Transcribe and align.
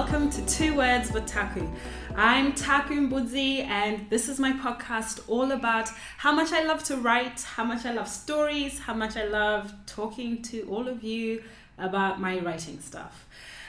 welcome 0.00 0.30
to 0.30 0.40
Two 0.46 0.74
Words 0.76 1.12
with 1.12 1.26
Taku. 1.26 1.68
I'm 2.16 2.54
Taku 2.54 3.06
Mbudzi, 3.06 3.66
and 3.66 4.08
this 4.08 4.30
is 4.30 4.40
my 4.40 4.50
podcast 4.50 5.20
all 5.28 5.52
about 5.52 5.90
how 6.16 6.32
much 6.32 6.52
I 6.52 6.62
love 6.62 6.82
to 6.84 6.96
write, 6.96 7.42
how 7.42 7.64
much 7.64 7.84
I 7.84 7.92
love 7.92 8.08
stories, 8.08 8.78
how 8.78 8.94
much 8.94 9.18
I 9.18 9.24
love 9.26 9.74
talking 9.84 10.40
to 10.44 10.62
all 10.70 10.88
of 10.88 11.04
you 11.04 11.42
about 11.76 12.18
my 12.18 12.38
writing 12.38 12.80
stuff. 12.80 13.28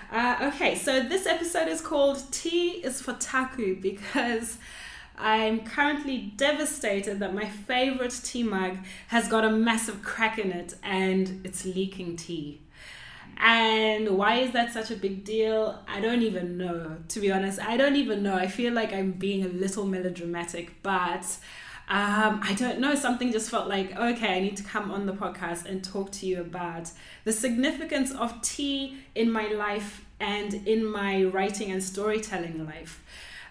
Uh, 0.09 0.53
okay, 0.53 0.75
so 0.75 1.03
this 1.03 1.25
episode 1.25 1.67
is 1.67 1.81
called 1.81 2.23
T 2.31 2.81
is 2.81 3.01
for 3.01 3.11
Taku 3.11 3.75
because 3.81 4.57
I'm 5.17 5.65
currently 5.65 6.31
devastated 6.37 7.19
that 7.19 7.33
my 7.33 7.45
favorite 7.45 8.17
tea 8.23 8.43
mug 8.43 8.77
has 9.09 9.27
got 9.27 9.43
a 9.43 9.49
massive 9.49 10.01
crack 10.01 10.39
in 10.39 10.53
it 10.53 10.75
and 10.81 11.41
it's 11.43 11.65
leaking 11.65 12.15
tea. 12.15 12.61
And 13.37 14.17
why 14.17 14.35
is 14.37 14.51
that 14.51 14.71
such 14.71 14.91
a 14.91 14.95
big 14.95 15.23
deal? 15.23 15.79
I 15.87 15.99
don't 15.99 16.21
even 16.21 16.57
know, 16.57 16.97
to 17.07 17.19
be 17.19 17.31
honest. 17.31 17.59
I 17.59 17.77
don't 17.77 17.95
even 17.95 18.21
know. 18.23 18.35
I 18.35 18.47
feel 18.47 18.73
like 18.73 18.93
I'm 18.93 19.13
being 19.13 19.43
a 19.43 19.47
little 19.47 19.85
melodramatic, 19.85 20.81
but 20.83 21.25
um, 21.89 22.39
I 22.43 22.53
don't 22.57 22.79
know. 22.79 22.95
Something 22.95 23.31
just 23.31 23.49
felt 23.49 23.67
like, 23.67 23.97
okay, 23.97 24.37
I 24.37 24.39
need 24.39 24.57
to 24.57 24.63
come 24.63 24.91
on 24.91 25.05
the 25.05 25.13
podcast 25.13 25.65
and 25.65 25.83
talk 25.83 26.11
to 26.13 26.25
you 26.25 26.39
about 26.39 26.91
the 27.23 27.31
significance 27.31 28.11
of 28.13 28.41
tea 28.41 28.99
in 29.15 29.31
my 29.31 29.47
life 29.47 30.05
and 30.19 30.53
in 30.67 30.85
my 30.85 31.23
writing 31.23 31.71
and 31.71 31.83
storytelling 31.83 32.65
life. 32.65 33.03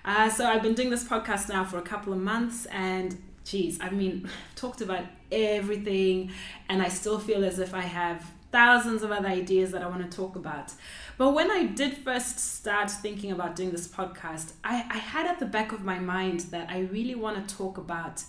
Uh, 0.05 0.31
so 0.31 0.47
I've 0.47 0.63
been 0.63 0.75
doing 0.75 0.91
this 0.91 1.05
podcast 1.05 1.49
now 1.49 1.65
for 1.65 1.79
a 1.79 1.83
couple 1.83 2.13
of 2.13 2.19
months, 2.21 2.65
and 2.67 3.21
geez, 3.45 3.79
I 3.81 3.91
mean, 3.91 4.23
I've 4.51 4.55
talked 4.55 4.81
about 4.81 5.05
everything, 5.31 6.31
and 6.69 6.81
I 6.81 6.89
still 6.89 7.19
feel 7.19 7.45
as 7.45 7.59
if 7.59 7.75
I 7.75 7.83
have 7.83 8.25
thousands 8.53 9.03
of 9.03 9.13
other 9.13 9.29
ideas 9.29 9.71
that 9.73 9.83
I 9.83 9.89
want 9.89 10.09
to 10.09 10.17
talk 10.17 10.37
about. 10.37 10.73
But 11.19 11.33
when 11.33 11.51
I 11.51 11.65
did 11.65 11.97
first 11.99 12.39
start 12.39 12.91
thinking 12.91 13.31
about 13.31 13.57
doing 13.57 13.71
this 13.71 13.87
podcast, 13.87 14.53
I, 14.65 14.85
I 14.91 14.99
had 14.99 15.27
at 15.27 15.39
the 15.39 15.47
back 15.47 15.73
of 15.73 15.85
my 15.85 15.99
mind 15.99 16.41
that 16.51 16.71
I 16.71 16.81
really 16.81 17.15
want 17.15 17.47
to 17.47 17.55
talk 17.55 17.79
about 17.79 18.25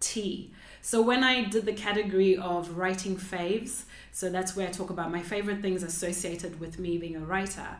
tea. 0.00 0.52
So 0.80 1.00
when 1.00 1.22
I 1.22 1.44
did 1.44 1.64
the 1.64 1.72
category 1.72 2.36
of 2.36 2.76
writing 2.76 3.16
faves, 3.16 3.84
so 4.10 4.28
that's 4.28 4.56
where 4.56 4.68
I 4.68 4.70
talk 4.70 4.90
about 4.90 5.10
my 5.12 5.22
favorite 5.22 5.62
things 5.62 5.82
associated 5.82 6.58
with 6.60 6.78
me 6.78 6.98
being 6.98 7.16
a 7.16 7.20
writer. 7.20 7.76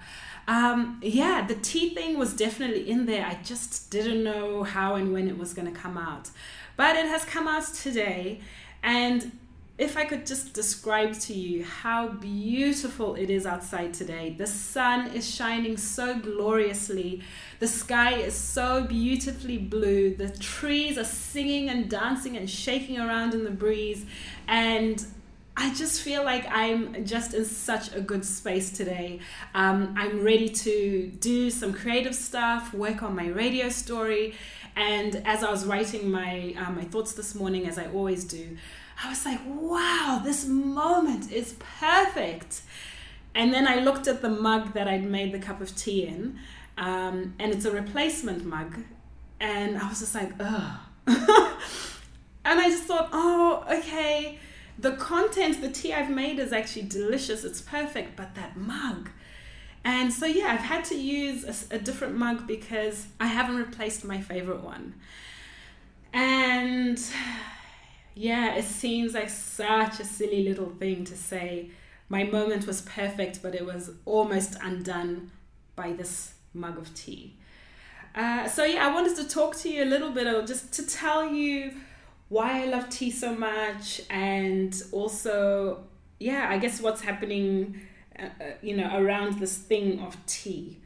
Um, 0.48 1.00
yeah, 1.02 1.44
the 1.46 1.56
tea 1.56 1.90
thing 1.94 2.18
was 2.18 2.32
definitely 2.34 2.88
in 2.88 3.06
there. 3.06 3.26
I 3.26 3.38
just 3.42 3.90
didn't 3.90 4.22
know 4.22 4.62
how 4.62 4.94
and 4.94 5.12
when 5.12 5.28
it 5.28 5.36
was 5.36 5.52
going 5.52 5.72
to 5.72 5.78
come 5.78 5.98
out. 5.98 6.30
But 6.76 6.96
it 6.96 7.06
has 7.06 7.24
come 7.24 7.48
out 7.48 7.66
today. 7.74 8.40
And 8.82 9.32
if 9.78 9.96
I 9.96 10.04
could 10.04 10.26
just 10.26 10.52
describe 10.52 11.14
to 11.20 11.34
you 11.34 11.64
how 11.64 12.08
beautiful 12.08 13.14
it 13.14 13.30
is 13.30 13.46
outside 13.46 13.94
today. 13.94 14.34
The 14.36 14.46
sun 14.46 15.12
is 15.12 15.28
shining 15.28 15.76
so 15.76 16.18
gloriously. 16.18 17.22
The 17.58 17.68
sky 17.68 18.14
is 18.14 18.34
so 18.34 18.84
beautifully 18.84 19.58
blue. 19.58 20.14
The 20.14 20.30
trees 20.30 20.98
are 20.98 21.04
singing 21.04 21.70
and 21.70 21.88
dancing 21.88 22.36
and 22.36 22.48
shaking 22.48 22.98
around 22.98 23.32
in 23.32 23.44
the 23.44 23.50
breeze. 23.50 24.04
And 24.46 25.04
I 25.56 25.74
just 25.74 26.00
feel 26.00 26.24
like 26.24 26.46
I'm 26.50 27.04
just 27.04 27.34
in 27.34 27.44
such 27.44 27.94
a 27.94 28.00
good 28.00 28.24
space 28.24 28.70
today. 28.70 29.20
Um, 29.54 29.94
I'm 29.98 30.22
ready 30.24 30.48
to 30.48 31.12
do 31.20 31.50
some 31.50 31.74
creative 31.74 32.14
stuff, 32.14 32.72
work 32.72 33.02
on 33.02 33.14
my 33.14 33.28
radio 33.28 33.68
story. 33.68 34.34
And 34.76 35.16
as 35.26 35.44
I 35.44 35.50
was 35.50 35.66
writing 35.66 36.10
my, 36.10 36.54
uh, 36.58 36.70
my 36.70 36.84
thoughts 36.84 37.12
this 37.12 37.34
morning, 37.34 37.66
as 37.66 37.76
I 37.76 37.86
always 37.88 38.24
do, 38.24 38.56
I 39.04 39.10
was 39.10 39.26
like, 39.26 39.40
wow, 39.46 40.22
this 40.24 40.46
moment 40.46 41.30
is 41.30 41.54
perfect. 41.78 42.62
And 43.34 43.52
then 43.52 43.68
I 43.68 43.76
looked 43.76 44.06
at 44.06 44.22
the 44.22 44.30
mug 44.30 44.72
that 44.72 44.88
I'd 44.88 45.04
made 45.04 45.32
the 45.32 45.38
cup 45.38 45.60
of 45.60 45.74
tea 45.76 46.06
in, 46.06 46.38
um, 46.78 47.34
and 47.38 47.52
it's 47.52 47.64
a 47.66 47.70
replacement 47.70 48.44
mug. 48.44 48.78
And 49.38 49.76
I 49.76 49.88
was 49.88 50.00
just 50.00 50.14
like, 50.14 50.32
ugh. 50.40 50.78
and 51.06 51.18
I 52.60 52.70
just 52.70 52.84
thought, 52.84 53.10
oh, 53.12 53.64
okay, 53.70 54.38
the 54.78 54.92
content, 54.92 55.60
the 55.60 55.70
tea 55.70 55.92
I've 55.92 56.10
made 56.10 56.38
is 56.38 56.52
actually 56.52 56.82
delicious, 56.82 57.44
it's 57.44 57.60
perfect, 57.60 58.16
but 58.16 58.34
that 58.34 58.56
mug. 58.56 59.10
And 59.84 60.12
so, 60.12 60.26
yeah, 60.26 60.52
I've 60.52 60.60
had 60.60 60.84
to 60.86 60.94
use 60.94 61.68
a, 61.70 61.76
a 61.76 61.78
different 61.78 62.16
mug 62.16 62.46
because 62.46 63.06
I 63.18 63.26
haven't 63.26 63.56
replaced 63.56 64.04
my 64.04 64.20
favorite 64.20 64.62
one. 64.62 64.94
And 66.12 67.02
yeah, 68.14 68.54
it 68.54 68.64
seems 68.64 69.14
like 69.14 69.30
such 69.30 69.98
a 69.98 70.04
silly 70.04 70.44
little 70.48 70.70
thing 70.70 71.04
to 71.04 71.16
say. 71.16 71.70
My 72.08 72.24
moment 72.24 72.66
was 72.66 72.82
perfect, 72.82 73.42
but 73.42 73.54
it 73.54 73.64
was 73.64 73.90
almost 74.04 74.56
undone 74.62 75.30
by 75.74 75.92
this 75.92 76.34
mug 76.54 76.78
of 76.78 76.94
tea. 76.94 77.36
Uh, 78.14 78.46
so, 78.46 78.64
yeah, 78.64 78.86
I 78.86 78.94
wanted 78.94 79.16
to 79.16 79.28
talk 79.28 79.56
to 79.58 79.70
you 79.70 79.82
a 79.82 79.86
little 79.86 80.10
bit, 80.10 80.26
of 80.26 80.46
just 80.46 80.72
to 80.74 80.86
tell 80.86 81.26
you 81.32 81.72
why 82.32 82.62
I 82.62 82.64
love 82.64 82.88
tea 82.88 83.10
so 83.10 83.34
much, 83.34 84.00
and 84.08 84.74
also, 84.90 85.84
yeah, 86.18 86.46
I 86.48 86.56
guess 86.56 86.80
what's 86.80 87.02
happening, 87.02 87.80
uh, 88.18 88.22
uh 88.22 88.44
you 88.62 88.74
know, 88.78 88.90
around 89.00 89.38
this 89.38 89.58
thing 89.58 90.00
of 90.00 90.16
tea. 90.26 90.78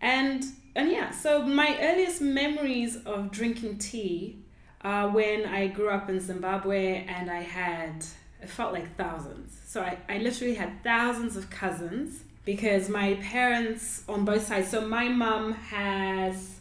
And 0.00 0.42
and 0.74 0.90
yeah, 0.90 1.10
so 1.10 1.42
my 1.42 1.76
earliest 1.78 2.22
memories 2.22 2.96
of 3.04 3.30
drinking 3.30 3.78
tea 3.78 4.38
uh, 4.80 5.08
when 5.10 5.44
I 5.44 5.66
grew 5.66 5.90
up 5.90 6.08
in 6.08 6.18
Zimbabwe 6.18 7.04
and 7.06 7.30
I 7.30 7.42
had, 7.42 8.06
it 8.40 8.48
felt 8.48 8.72
like 8.72 8.96
thousands. 8.96 9.60
So 9.66 9.82
I, 9.82 9.98
I 10.08 10.18
literally 10.18 10.54
had 10.54 10.82
thousands 10.82 11.36
of 11.36 11.50
cousins 11.50 12.24
because 12.46 12.88
my 12.88 13.14
parents 13.22 14.04
on 14.08 14.24
both 14.24 14.46
sides, 14.46 14.70
so 14.70 14.80
my 14.80 15.08
mom 15.08 15.52
has, 15.52 16.60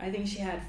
I 0.00 0.10
think 0.10 0.26
she 0.26 0.38
had 0.38 0.60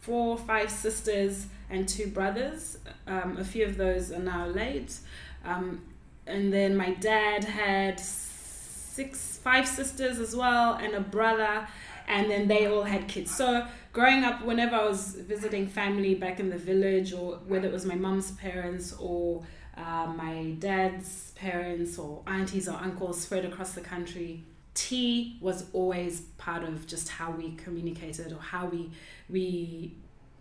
four, 0.00 0.30
or 0.30 0.38
five 0.38 0.70
sisters 0.70 1.46
and 1.70 1.88
two 1.88 2.08
brothers. 2.08 2.78
Um, 3.06 3.36
a 3.38 3.44
few 3.44 3.64
of 3.64 3.76
those 3.76 4.12
are 4.12 4.18
now 4.18 4.46
late. 4.46 4.98
Um, 5.44 5.82
and 6.26 6.52
then 6.52 6.76
my 6.76 6.92
dad 6.94 7.44
had 7.44 7.98
six, 7.98 9.38
five 9.42 9.66
sisters 9.66 10.18
as 10.18 10.36
well, 10.36 10.74
and 10.74 10.94
a 10.94 11.00
brother, 11.00 11.66
and 12.08 12.30
then 12.30 12.48
they 12.48 12.66
all 12.66 12.82
had 12.82 13.08
kids. 13.08 13.34
So 13.34 13.66
growing 13.92 14.24
up, 14.24 14.44
whenever 14.44 14.76
I 14.76 14.84
was 14.84 15.14
visiting 15.14 15.66
family 15.66 16.14
back 16.14 16.40
in 16.40 16.50
the 16.50 16.58
village, 16.58 17.12
or 17.12 17.38
whether 17.46 17.66
it 17.66 17.72
was 17.72 17.86
my 17.86 17.94
mum's 17.94 18.32
parents 18.32 18.94
or 18.98 19.42
uh, 19.76 20.06
my 20.16 20.54
dad's 20.58 21.32
parents 21.36 21.98
or 21.98 22.22
aunties 22.26 22.68
or 22.68 22.76
uncles 22.76 23.20
spread 23.20 23.44
across 23.44 23.72
the 23.72 23.80
country, 23.80 24.42
tea 24.74 25.38
was 25.40 25.66
always 25.72 26.22
part 26.38 26.62
of 26.62 26.86
just 26.86 27.08
how 27.08 27.30
we 27.30 27.52
communicated 27.56 28.32
or 28.32 28.40
how 28.40 28.66
we 28.66 28.90
we 29.28 29.94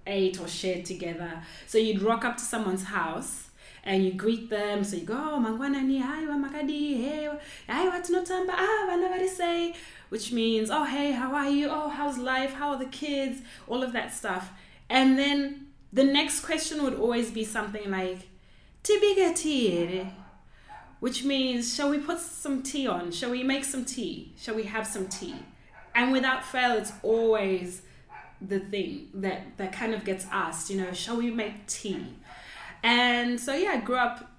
ate 0.10 0.40
or 0.42 0.48
shared 0.48 0.86
together. 0.86 1.42
So 1.68 1.78
you'd 1.78 2.02
rock 2.02 2.26
up 2.26 2.38
to 2.38 2.44
someone's 2.44 2.84
house 2.86 3.50
and 3.84 4.04
you 4.04 4.14
greet 4.14 4.50
them. 4.50 4.84
So 4.84 4.98
you 4.98 5.06
go, 5.06 5.14
oh, 5.14 5.40
mangwana 5.40 5.84
ni 5.84 6.00
hai 6.00 6.24
makadi, 6.24 6.98
hey, 6.98 7.30
hai 7.68 7.86
watinotamba, 7.90 8.54
ah, 8.54 9.74
which 10.10 10.32
means, 10.32 10.70
oh, 10.70 10.84
hey, 10.84 11.12
how 11.12 11.34
are 11.36 11.50
you? 11.50 11.70
Oh, 11.70 11.90
how's 11.90 12.18
life? 12.18 12.54
How 12.54 12.72
are 12.72 12.80
the 12.80 12.86
kids? 12.86 13.42
All 13.68 13.84
of 13.84 13.94
that 13.94 14.14
stuff. 14.14 14.52
And 14.90 15.18
then 15.18 15.68
the 15.94 16.04
next 16.04 16.42
question 16.42 16.84
would 16.84 16.96
always 16.96 17.32
be 17.32 17.46
something 17.46 17.90
like, 17.90 18.28
Tibiga 18.84 19.36
tea, 19.36 20.08
which 21.00 21.24
means, 21.24 21.76
shall 21.76 21.90
we 21.90 22.00
put 22.00 22.20
some 22.20 22.64
tea 22.64 22.88
on? 22.88 23.12
Shall 23.12 23.32
we 23.32 23.44
make 23.44 23.64
some 23.64 23.86
tea? 23.86 24.34
Shall 24.38 24.56
we 24.56 24.64
have 24.64 24.88
some 24.88 25.08
tea? 25.08 25.36
And 25.94 26.12
without 26.12 26.44
fail, 26.44 26.78
it's 26.78 26.94
always 27.04 27.82
the 28.42 28.60
thing 28.60 29.10
that, 29.14 29.58
that 29.58 29.72
kind 29.72 29.94
of 29.94 30.06
gets 30.06 30.26
asked, 30.32 30.70
you 30.70 30.82
know, 30.82 30.92
shall 30.94 31.18
we 31.18 31.32
make 31.32 31.68
tea? 31.68 32.06
And 32.84 33.40
so, 33.40 33.54
yeah, 33.54 33.72
I 33.72 33.78
grew 33.78 33.98
up 33.98 34.32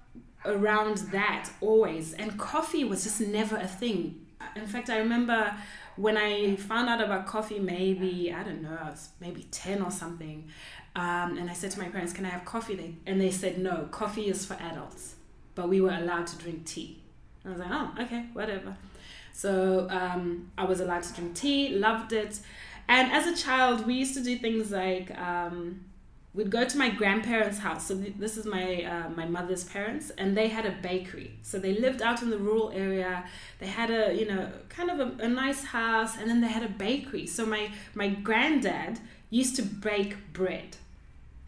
around 0.45 0.97
that 1.11 1.49
always. 1.61 2.13
And 2.13 2.37
coffee 2.39 2.83
was 2.83 3.03
just 3.03 3.21
never 3.21 3.57
a 3.57 3.67
thing 3.67 4.21
in 4.55 4.67
fact, 4.67 4.89
I 4.89 4.97
remember 4.97 5.55
when 5.95 6.17
I 6.17 6.55
found 6.55 6.89
out 6.89 7.01
about 7.01 7.25
coffee, 7.27 7.59
maybe, 7.59 8.33
I 8.33 8.43
don't 8.43 8.61
know, 8.61 8.77
I 8.81 8.89
was 8.89 9.09
maybe 9.19 9.43
10 9.51 9.81
or 9.81 9.91
something. 9.91 10.47
Um, 10.95 11.37
and 11.37 11.49
I 11.49 11.53
said 11.53 11.71
to 11.71 11.79
my 11.79 11.87
parents, 11.89 12.13
Can 12.13 12.25
I 12.25 12.29
have 12.29 12.43
coffee? 12.43 12.75
They, 12.75 12.95
and 13.07 13.19
they 13.19 13.31
said, 13.31 13.57
No, 13.57 13.87
coffee 13.91 14.27
is 14.27 14.45
for 14.45 14.55
adults. 14.55 15.15
But 15.55 15.69
we 15.69 15.79
were 15.79 15.91
allowed 15.91 16.27
to 16.27 16.37
drink 16.37 16.65
tea. 16.65 17.01
And 17.43 17.53
I 17.53 17.57
was 17.57 17.65
like, 17.65 17.71
Oh, 17.71 18.03
okay, 18.03 18.25
whatever. 18.33 18.75
So 19.33 19.87
um, 19.89 20.51
I 20.57 20.65
was 20.65 20.81
allowed 20.81 21.03
to 21.03 21.13
drink 21.13 21.35
tea, 21.35 21.69
loved 21.69 22.11
it. 22.11 22.39
And 22.87 23.11
as 23.11 23.27
a 23.27 23.35
child, 23.41 23.85
we 23.87 23.93
used 23.95 24.13
to 24.15 24.23
do 24.23 24.37
things 24.37 24.71
like 24.71 25.17
um, 25.17 25.85
we'd 26.33 26.49
go 26.51 26.65
to 26.65 26.77
my 26.77 26.89
grandparents' 26.89 27.59
house. 27.59 27.87
So 27.87 27.95
th- 27.97 28.15
this 28.17 28.37
is 28.37 28.45
my 28.45 28.83
uh, 28.83 29.09
my 29.09 29.25
mother's 29.25 29.63
parents, 29.63 30.11
and 30.17 30.35
they 30.37 30.47
had 30.49 30.65
a 30.65 30.71
bakery. 30.71 31.31
So 31.41 31.59
they 31.59 31.73
lived 31.73 32.01
out 32.01 32.21
in 32.21 32.29
the 32.29 32.37
rural 32.37 32.71
area. 32.73 33.25
They 33.59 33.67
had 33.67 33.89
a 33.91 34.13
you 34.13 34.25
know 34.27 34.51
kind 34.69 34.89
of 34.91 34.99
a, 34.99 35.23
a 35.23 35.27
nice 35.29 35.63
house, 35.65 36.17
and 36.17 36.29
then 36.29 36.41
they 36.41 36.47
had 36.49 36.63
a 36.63 36.69
bakery. 36.69 37.27
So 37.27 37.45
my 37.45 37.71
my 37.95 38.09
granddad 38.09 38.99
used 39.29 39.55
to 39.57 39.61
bake 39.63 40.33
bread. 40.33 40.75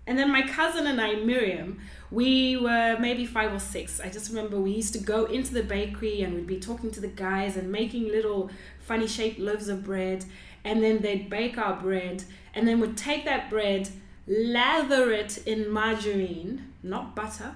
and 0.05 0.17
then 0.19 0.31
my 0.31 0.41
cousin 0.41 0.85
and 0.85 0.99
I, 0.99 1.15
Miriam, 1.15 1.79
we 2.11 2.57
were 2.57 2.97
maybe 2.99 3.25
five 3.25 3.53
or 3.53 3.59
six. 3.59 4.01
I 4.01 4.09
just 4.09 4.29
remember 4.29 4.59
we 4.59 4.71
used 4.71 4.93
to 4.93 4.99
go 4.99 5.25
into 5.25 5.53
the 5.53 5.63
bakery 5.63 6.21
and 6.21 6.33
we'd 6.33 6.47
be 6.47 6.59
talking 6.59 6.91
to 6.91 6.99
the 6.99 7.07
guys 7.07 7.55
and 7.55 7.71
making 7.71 8.09
little 8.09 8.51
funny 8.79 9.07
shaped 9.07 9.39
loaves 9.39 9.69
of 9.69 9.85
bread. 9.85 10.25
And 10.63 10.83
then 10.83 11.01
they'd 11.01 11.29
bake 11.29 11.57
our 11.57 11.79
bread 11.79 12.23
and 12.53 12.67
then 12.67 12.79
would 12.79 12.97
take 12.97 13.25
that 13.25 13.49
bread, 13.49 13.89
lather 14.27 15.11
it 15.11 15.45
in 15.45 15.69
margarine, 15.69 16.73
not 16.81 17.15
butter, 17.15 17.55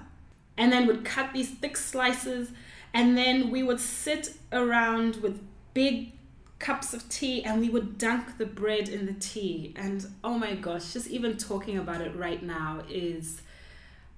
and 0.56 0.72
then 0.72 0.86
would 0.86 1.04
cut 1.04 1.32
these 1.32 1.50
thick 1.50 1.76
slices. 1.76 2.50
And 2.92 3.16
then 3.16 3.50
we 3.50 3.62
would 3.62 3.80
sit 3.80 4.34
around 4.52 5.16
with 5.16 5.40
big 5.74 6.12
cups 6.58 6.92
of 6.92 7.08
tea 7.08 7.44
and 7.44 7.60
we 7.60 7.68
would 7.68 7.98
dunk 7.98 8.36
the 8.36 8.46
bread 8.46 8.88
in 8.88 9.06
the 9.06 9.12
tea 9.12 9.72
and 9.76 10.06
oh 10.24 10.36
my 10.36 10.54
gosh 10.54 10.92
just 10.92 11.06
even 11.08 11.36
talking 11.36 11.78
about 11.78 12.00
it 12.00 12.14
right 12.16 12.42
now 12.42 12.82
is 12.90 13.42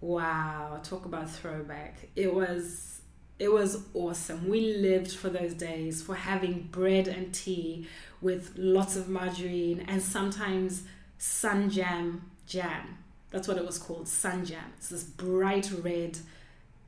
wow 0.00 0.80
talk 0.82 1.04
about 1.04 1.30
throwback 1.30 2.08
it 2.16 2.32
was 2.32 2.99
it 3.40 3.50
was 3.50 3.82
awesome. 3.94 4.48
We 4.48 4.74
lived 4.76 5.12
for 5.12 5.30
those 5.30 5.54
days 5.54 6.02
for 6.02 6.14
having 6.14 6.68
bread 6.70 7.08
and 7.08 7.32
tea 7.32 7.88
with 8.20 8.52
lots 8.56 8.96
of 8.96 9.08
margarine 9.08 9.86
and 9.88 10.02
sometimes 10.02 10.82
sun 11.16 11.70
jam 11.70 12.30
jam. 12.46 12.98
That's 13.30 13.48
what 13.48 13.56
it 13.56 13.64
was 13.64 13.78
called 13.78 14.08
sun 14.08 14.44
jam. 14.44 14.74
It's 14.76 14.90
this 14.90 15.04
bright 15.04 15.72
red 15.82 16.18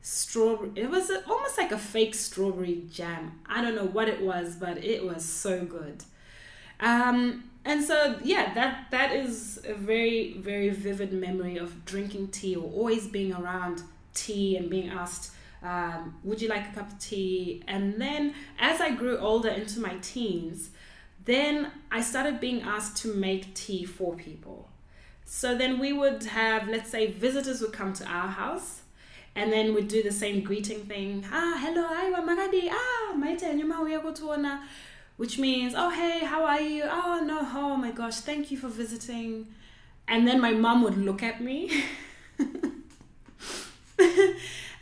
strawberry 0.04 0.72
it 0.74 0.90
was 0.90 1.10
almost 1.28 1.56
like 1.56 1.72
a 1.72 1.78
fake 1.78 2.14
strawberry 2.14 2.82
jam. 2.92 3.40
I 3.46 3.62
don't 3.62 3.74
know 3.74 3.86
what 3.86 4.08
it 4.08 4.20
was 4.20 4.56
but 4.56 4.76
it 4.84 5.02
was 5.04 5.24
so 5.24 5.64
good. 5.64 6.04
Um, 6.80 7.44
and 7.64 7.82
so 7.82 8.18
yeah 8.22 8.52
that 8.52 8.88
that 8.90 9.12
is 9.16 9.58
a 9.66 9.72
very 9.72 10.34
very 10.34 10.68
vivid 10.68 11.14
memory 11.14 11.56
of 11.56 11.86
drinking 11.86 12.28
tea 12.28 12.56
or 12.56 12.70
always 12.72 13.06
being 13.06 13.32
around 13.32 13.84
tea 14.12 14.58
and 14.58 14.68
being 14.68 14.90
asked 14.90 15.32
um, 15.62 16.16
would 16.24 16.40
you 16.42 16.48
like 16.48 16.68
a 16.70 16.74
cup 16.74 16.90
of 16.90 16.98
tea 16.98 17.62
and 17.68 18.00
then 18.00 18.34
as 18.58 18.80
i 18.80 18.90
grew 18.90 19.16
older 19.18 19.48
into 19.48 19.80
my 19.80 19.96
teens 20.02 20.70
then 21.24 21.70
i 21.90 22.00
started 22.00 22.40
being 22.40 22.62
asked 22.62 22.96
to 22.96 23.14
make 23.14 23.54
tea 23.54 23.84
for 23.84 24.14
people 24.16 24.68
so 25.24 25.56
then 25.56 25.78
we 25.78 25.92
would 25.92 26.24
have 26.24 26.68
let's 26.68 26.90
say 26.90 27.06
visitors 27.06 27.60
would 27.60 27.72
come 27.72 27.92
to 27.92 28.04
our 28.06 28.28
house 28.28 28.82
and 29.34 29.52
then 29.52 29.74
we'd 29.74 29.88
do 29.88 30.02
the 30.02 30.12
same 30.12 30.42
greeting 30.42 30.80
thing. 30.80 31.24
Ah, 31.32 31.58
hello, 31.58 31.88
aiwa 31.88 32.22
magadi. 32.22 32.70
Ah, 32.70 33.14
maite 33.16 33.54
nyuma 33.54 33.80
uyakutuona. 33.80 34.62
Which 35.16 35.38
means, 35.38 35.74
oh 35.76 35.90
hey, 35.90 36.24
how 36.24 36.44
are 36.44 36.60
you? 36.60 36.84
Oh 36.84 37.22
no, 37.24 37.38
oh 37.40 37.76
my 37.76 37.92
gosh, 37.92 38.16
thank 38.20 38.50
you 38.50 38.58
for 38.58 38.68
visiting. 38.68 39.46
And 40.08 40.26
then 40.26 40.40
my 40.40 40.52
mom 40.52 40.82
would 40.82 40.98
look 40.98 41.22
at 41.22 41.40
me. 41.40 41.84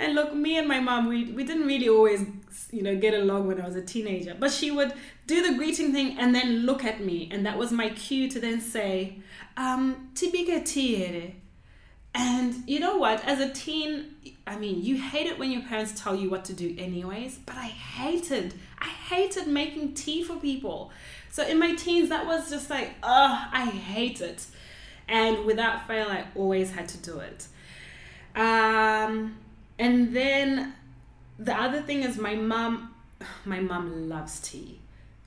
and 0.00 0.14
look, 0.14 0.35
me 0.35 0.56
and 0.56 0.67
my 0.67 0.81
mom, 0.81 1.08
we, 1.08 1.31
we 1.32 1.44
didn't 1.44 1.67
really 1.67 1.88
always, 1.88 2.26
you 2.73 2.82
know, 2.82 2.97
get 2.97 3.12
along 3.12 3.47
when 3.47 3.61
I 3.61 3.67
was 3.67 3.76
a 3.76 3.82
teenager. 3.82 4.35
But 4.38 4.50
she 4.50 4.70
would 4.70 4.94
do 5.26 5.47
the 5.47 5.56
greeting 5.56 5.93
thing 5.93 6.19
and 6.19 6.35
then 6.35 6.61
look 6.64 6.85
at 6.85 7.05
me. 7.05 7.29
And 7.31 7.44
that 7.44 7.58
was 7.58 7.70
my 7.70 7.91
cue 7.91 8.29
to 8.31 8.41
then 8.41 8.61
say, 8.62 9.19
um, 9.58 10.11
tibike 10.14 10.64
tiere. 10.64 11.35
And 12.14 12.64
you 12.67 12.81
know 12.81 12.97
what? 12.97 13.23
As 13.25 13.41
a 13.41 13.50
teen, 13.50 14.17
I 14.47 14.56
mean, 14.56 14.82
you 14.82 14.97
hate 14.97 15.26
it 15.26 15.38
when 15.38 15.50
your 15.50 15.62
parents 15.62 16.00
tell 16.00 16.17
you 16.17 16.31
what 16.31 16.46
to 16.46 16.55
do, 16.55 16.75
anyways. 16.79 17.38
But 17.44 17.56
I 17.56 17.67
hated, 17.67 18.55
I 18.79 18.88
hated 18.88 19.46
making 19.46 19.93
tea 19.93 20.25
for 20.25 20.37
people. 20.37 20.93
So 21.31 21.46
in 21.46 21.58
my 21.58 21.75
teens, 21.75 22.08
that 22.08 22.26
was 22.26 22.49
just 22.50 22.70
like, 22.70 22.94
oh, 23.03 23.49
I 23.53 23.67
hate 23.67 24.23
it. 24.23 24.46
And 25.08 25.44
without 25.44 25.87
fail, 25.87 26.08
I 26.08 26.25
always 26.35 26.73
had 26.73 26.88
to 26.88 26.99
do 26.99 27.20
it. 27.20 27.46
Um, 28.35 29.37
and 29.81 30.15
then 30.15 30.75
the 31.38 31.55
other 31.61 31.81
thing 31.82 32.05
is 32.05 32.19
my 32.19 32.37
mom, 32.37 32.94
my 33.44 33.61
mom 33.61 34.09
loves 34.09 34.38
tea. 34.41 34.79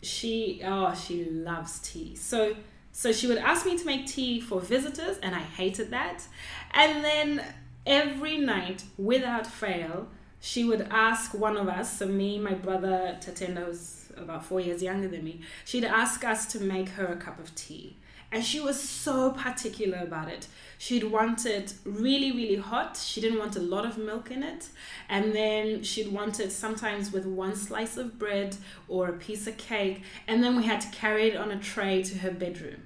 She, 0.02 0.62
oh, 0.64 0.94
she 0.94 1.26
loves 1.26 1.80
tea. 1.80 2.16
So 2.16 2.56
so 2.96 3.12
she 3.12 3.26
would 3.26 3.40
ask 3.40 3.66
me 3.66 3.76
to 3.76 3.86
make 3.86 4.06
tea 4.06 4.40
for 4.40 4.62
visitors, 4.62 5.18
and 5.24 5.34
I 5.34 5.40
hated 5.40 5.90
that. 5.90 6.28
And 6.72 7.04
then 7.04 7.44
every 7.88 8.38
night, 8.38 8.84
without 9.00 9.48
fail, 9.48 10.08
she 10.40 10.64
would 10.64 10.88
ask 10.92 11.34
one 11.34 11.58
of 11.58 11.68
us, 11.68 11.98
so 11.98 12.06
me, 12.06 12.38
my 12.38 12.54
brother 12.54 13.18
Tatenda, 13.20 13.68
was 13.68 14.12
about 14.16 14.46
four 14.46 14.60
years 14.60 14.84
younger 14.84 15.08
than 15.08 15.24
me, 15.24 15.42
she'd 15.66 15.86
ask 15.86 16.24
us 16.24 16.46
to 16.52 16.60
make 16.60 16.90
her 16.90 17.08
a 17.08 17.16
cup 17.16 17.40
of 17.40 17.56
tea. 17.56 17.98
And 18.34 18.44
she 18.44 18.60
was 18.60 18.82
so 18.82 19.30
particular 19.30 20.00
about 20.00 20.28
it. 20.28 20.48
She'd 20.80 21.04
want 21.04 21.46
it 21.46 21.76
really, 21.86 22.32
really 22.32 22.56
hot. 22.56 22.98
She 22.98 23.22
didn't 23.22 23.38
want 23.38 23.56
a 23.56 23.60
lot 23.60 23.86
of 23.86 24.00
milk 24.00 24.32
in 24.32 24.42
it. 24.42 24.70
And 25.08 25.36
then 25.36 25.84
she'd 25.84 26.12
want 26.12 26.40
it 26.40 26.52
sometimes 26.52 27.12
with 27.14 27.28
one 27.28 27.56
slice 27.56 27.96
of 27.96 28.18
bread 28.18 28.58
or 28.88 29.08
a 29.08 29.14
piece 29.14 29.46
of 29.46 29.58
cake. 29.58 30.02
And 30.28 30.44
then 30.44 30.56
we 30.58 30.64
had 30.64 30.82
to 30.82 30.88
carry 30.88 31.30
it 31.30 31.38
on 31.38 31.52
a 31.52 31.60
tray 31.60 32.02
to 32.02 32.18
her 32.18 32.32
bedroom. 32.32 32.82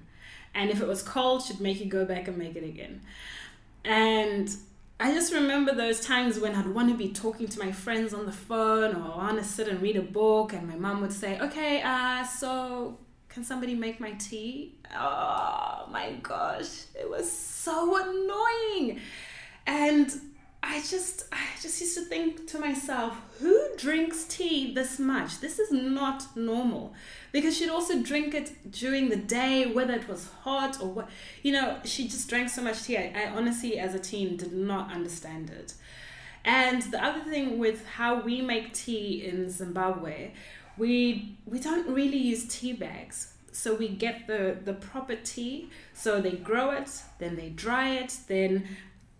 And 0.53 0.69
if 0.69 0.81
it 0.81 0.87
was 0.87 1.01
cold, 1.01 1.43
she'd 1.43 1.61
make 1.61 1.79
you 1.79 1.85
go 1.85 2.03
back 2.03 2.27
and 2.27 2.37
make 2.37 2.57
it 2.57 2.65
again. 2.65 3.01
And 3.85 4.53
I 4.99 5.13
just 5.13 5.31
remember 5.31 5.73
those 5.73 6.01
times 6.01 6.39
when 6.39 6.55
I'd 6.55 6.67
want 6.67 6.89
to 6.89 6.97
be 6.97 7.13
talking 7.13 7.47
to 7.47 7.59
my 7.59 7.71
friends 7.71 8.13
on 8.13 8.25
the 8.25 8.33
phone 8.33 8.97
or 8.97 9.13
I 9.13 9.17
want 9.17 9.37
to 9.37 9.45
sit 9.45 9.69
and 9.69 9.81
read 9.81 9.95
a 9.95 10.01
book, 10.01 10.51
and 10.51 10.67
my 10.67 10.75
mom 10.75 10.99
would 10.99 11.13
say, 11.13 11.39
Okay, 11.39 11.81
uh, 11.83 12.25
so 12.25 12.97
can 13.37 13.43
somebody 13.43 13.75
make 13.75 13.99
my 13.99 14.13
tea? 14.13 14.73
Oh 14.95 15.87
my 15.91 16.13
gosh, 16.23 16.85
it 16.99 17.07
was 17.07 17.31
so 17.31 17.95
annoying. 17.95 18.99
And 19.67 20.11
I 20.63 20.79
just 20.79 21.25
I 21.31 21.45
just 21.61 21.79
used 21.79 21.95
to 21.99 22.05
think 22.05 22.47
to 22.47 22.57
myself, 22.57 23.13
who 23.39 23.55
drinks 23.77 24.23
tea 24.23 24.73
this 24.73 24.97
much? 24.97 25.39
This 25.39 25.59
is 25.59 25.71
not 25.71 26.35
normal. 26.35 26.95
Because 27.31 27.55
she'd 27.55 27.69
also 27.69 28.01
drink 28.01 28.33
it 28.33 28.71
during 28.71 29.09
the 29.09 29.17
day, 29.17 29.71
whether 29.71 29.93
it 29.93 30.07
was 30.07 30.29
hot 30.41 30.81
or 30.81 30.87
what 30.87 31.09
you 31.43 31.51
know, 31.51 31.77
she 31.83 32.07
just 32.07 32.27
drank 32.27 32.49
so 32.49 32.63
much 32.63 32.85
tea. 32.85 32.97
I, 32.97 33.13
I 33.15 33.25
honestly 33.35 33.77
as 33.77 33.93
a 33.93 33.99
teen 33.99 34.35
did 34.35 34.53
not 34.53 34.91
understand 34.91 35.51
it. 35.51 35.75
And 36.43 36.81
the 36.81 37.05
other 37.05 37.23
thing 37.29 37.59
with 37.59 37.85
how 37.85 38.19
we 38.19 38.41
make 38.41 38.73
tea 38.73 39.27
in 39.27 39.51
Zimbabwe, 39.51 40.31
we 40.77 41.37
we 41.45 41.59
don't 41.59 41.87
really 41.89 42.17
use 42.17 42.47
tea 42.47 42.73
bags. 42.73 43.33
So 43.57 43.73
we 43.73 43.87
get 43.87 44.27
the 44.27 44.55
the 44.63 44.73
proper 44.73 45.15
tea. 45.15 45.69
So 45.93 46.21
they 46.21 46.35
grow 46.49 46.69
it, 46.69 46.89
then 47.17 47.35
they 47.35 47.49
dry 47.49 47.95
it, 47.95 48.15
then 48.27 48.67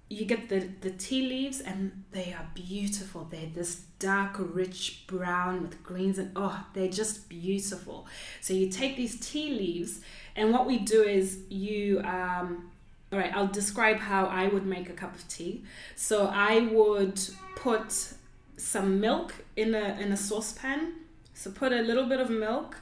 you 0.10 0.26
get 0.26 0.48
the 0.48 0.70
the 0.82 0.92
tea 0.92 1.24
leaves 1.28 1.60
and 1.60 2.04
they 2.12 2.36
are 2.38 2.48
beautiful. 2.54 3.28
They're 3.32 3.52
this 3.54 3.82
dark, 3.98 4.36
rich 4.38 5.06
brown 5.08 5.64
with 5.64 5.82
greens 5.82 6.20
and 6.20 6.32
oh, 6.36 6.64
they're 6.74 6.96
just 7.04 7.28
beautiful. 7.28 8.06
So 8.40 8.54
you 8.54 8.70
take 8.70 8.96
these 8.96 9.20
tea 9.20 9.50
leaves 9.56 10.02
and 10.36 10.54
what 10.54 10.68
we 10.68 10.78
do 10.78 11.02
is 11.02 11.40
you 11.50 12.02
um 12.02 12.70
all 13.12 13.18
right, 13.20 13.34
I'll 13.36 13.48
describe 13.62 13.98
how 13.98 14.26
I 14.26 14.50
would 14.50 14.66
make 14.66 14.88
a 14.90 14.94
cup 14.94 15.16
of 15.16 15.28
tea. 15.28 15.64
So 15.96 16.28
I 16.28 16.60
would 16.60 17.20
put 17.56 18.14
some 18.58 19.00
milk 19.00 19.34
in 19.56 19.74
a 19.74 19.98
in 20.00 20.12
a 20.12 20.18
saucepan 20.18 20.94
so 21.34 21.52
put 21.52 21.72
a 21.72 21.82
little 21.82 22.06
bit 22.06 22.20
of 22.20 22.30
milk 22.30 22.78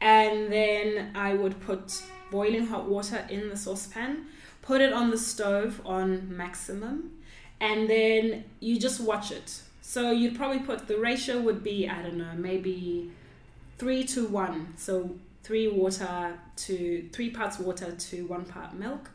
and 0.00 0.52
then 0.52 1.10
I 1.14 1.34
would 1.34 1.60
put 1.60 2.02
boiling 2.30 2.66
hot 2.66 2.88
water 2.88 3.26
in 3.30 3.48
the 3.48 3.56
saucepan, 3.56 4.26
put 4.62 4.80
it 4.80 4.92
on 4.92 5.10
the 5.10 5.18
stove 5.18 5.80
on 5.84 6.36
maximum, 6.36 7.12
and 7.60 7.88
then 7.88 8.44
you 8.60 8.78
just 8.78 9.00
watch 9.00 9.30
it. 9.30 9.62
So 9.80 10.10
you'd 10.10 10.34
probably 10.34 10.60
put 10.60 10.88
the 10.88 10.98
ratio 10.98 11.40
would 11.40 11.62
be, 11.62 11.88
I 11.88 12.02
don't 12.02 12.16
know, 12.16 12.32
maybe 12.36 13.10
three 13.78 14.04
to 14.04 14.26
one. 14.26 14.74
So 14.76 15.16
three 15.42 15.68
water 15.68 16.38
to 16.56 17.08
three 17.12 17.30
parts 17.30 17.58
water 17.58 17.92
to 17.92 18.26
one 18.26 18.44
part 18.44 18.74
milk. 18.74 19.10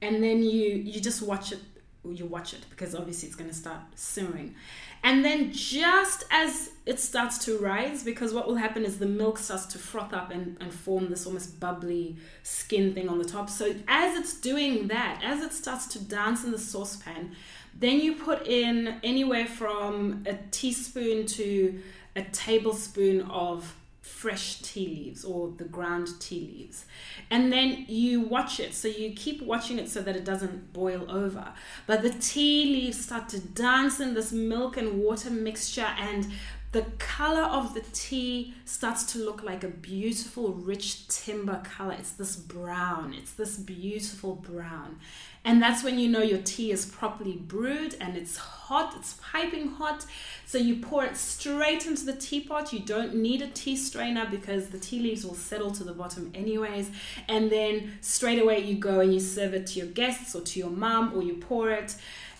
And 0.00 0.22
then 0.22 0.42
you 0.42 0.76
you 0.76 1.00
just 1.00 1.22
watch 1.22 1.52
it 1.52 1.60
you 2.04 2.24
watch 2.24 2.54
it 2.54 2.64
because 2.70 2.94
obviously 2.94 3.26
it's 3.28 3.36
going 3.36 3.50
to 3.50 3.56
start 3.56 3.80
simmering 3.94 4.54
and 5.02 5.24
then 5.24 5.52
just 5.52 6.24
as 6.30 6.70
it 6.84 7.00
starts 7.00 7.38
to 7.44 7.58
rise, 7.58 8.02
because 8.02 8.34
what 8.34 8.46
will 8.46 8.56
happen 8.56 8.84
is 8.84 8.98
the 8.98 9.06
milk 9.06 9.38
starts 9.38 9.66
to 9.66 9.78
froth 9.78 10.12
up 10.12 10.30
and, 10.30 10.56
and 10.60 10.72
form 10.72 11.08
this 11.08 11.26
almost 11.26 11.58
bubbly 11.60 12.16
skin 12.42 12.92
thing 12.92 13.08
on 13.08 13.18
the 13.18 13.24
top. 13.24 13.48
So 13.48 13.74
as 13.88 14.18
it's 14.18 14.34
doing 14.34 14.88
that, 14.88 15.20
as 15.24 15.42
it 15.42 15.52
starts 15.52 15.86
to 15.88 15.98
dance 15.98 16.44
in 16.44 16.50
the 16.50 16.58
saucepan, 16.58 17.36
then 17.74 18.00
you 18.00 18.14
put 18.14 18.46
in 18.46 19.00
anywhere 19.02 19.46
from 19.46 20.24
a 20.26 20.34
teaspoon 20.50 21.26
to 21.26 21.80
a 22.16 22.22
tablespoon 22.22 23.22
of 23.22 23.74
fresh 24.00 24.60
tea 24.60 24.86
leaves 24.88 25.24
or 25.24 25.52
the 25.56 25.64
ground 25.64 26.08
tea 26.20 26.40
leaves. 26.40 26.86
And 27.30 27.52
then 27.52 27.84
you 27.88 28.20
watch 28.20 28.58
it. 28.58 28.74
So 28.74 28.88
you 28.88 29.12
keep 29.12 29.42
watching 29.42 29.78
it 29.78 29.88
so 29.88 30.00
that 30.02 30.16
it 30.16 30.24
doesn't 30.24 30.72
boil 30.72 31.10
over. 31.10 31.52
But 31.86 32.02
the 32.02 32.10
tea 32.10 32.64
leaves 32.64 33.04
start 33.04 33.28
to 33.30 33.40
dance 33.40 34.00
in 34.00 34.14
this 34.14 34.32
milk 34.32 34.76
and 34.76 35.02
water 35.02 35.30
mixture 35.30 35.88
and 35.98 36.26
the 36.72 36.82
color 36.98 37.42
of 37.42 37.74
the 37.74 37.80
tea 37.92 38.54
starts 38.64 39.02
to 39.12 39.18
look 39.18 39.42
like 39.42 39.64
a 39.64 39.68
beautiful, 39.68 40.52
rich 40.52 41.08
timber 41.08 41.60
color. 41.64 41.96
It's 41.98 42.12
this 42.12 42.36
brown, 42.36 43.12
it's 43.12 43.32
this 43.32 43.56
beautiful 43.56 44.36
brown. 44.36 45.00
And 45.44 45.60
that's 45.60 45.82
when 45.82 45.98
you 45.98 46.08
know 46.08 46.22
your 46.22 46.42
tea 46.42 46.70
is 46.70 46.86
properly 46.86 47.32
brewed 47.32 47.96
and 48.00 48.16
it's 48.16 48.36
hot, 48.36 48.94
it's 48.96 49.18
piping 49.20 49.68
hot. 49.68 50.06
So 50.46 50.58
you 50.58 50.76
pour 50.76 51.04
it 51.04 51.16
straight 51.16 51.86
into 51.86 52.04
the 52.04 52.12
teapot. 52.12 52.72
You 52.72 52.80
don't 52.80 53.16
need 53.16 53.42
a 53.42 53.48
tea 53.48 53.74
strainer 53.74 54.28
because 54.30 54.68
the 54.68 54.78
tea 54.78 55.00
leaves 55.00 55.26
will 55.26 55.34
settle 55.34 55.72
to 55.72 55.82
the 55.82 55.94
bottom 55.94 56.30
anyways. 56.34 56.90
And 57.26 57.50
then 57.50 57.98
straight 58.00 58.40
away 58.40 58.60
you 58.60 58.76
go 58.76 59.00
and 59.00 59.12
you 59.12 59.18
serve 59.18 59.54
it 59.54 59.66
to 59.68 59.80
your 59.80 59.88
guests 59.88 60.36
or 60.36 60.42
to 60.42 60.58
your 60.60 60.70
mom 60.70 61.14
or 61.16 61.22
you 61.22 61.34
pour 61.34 61.70
it. 61.70 61.96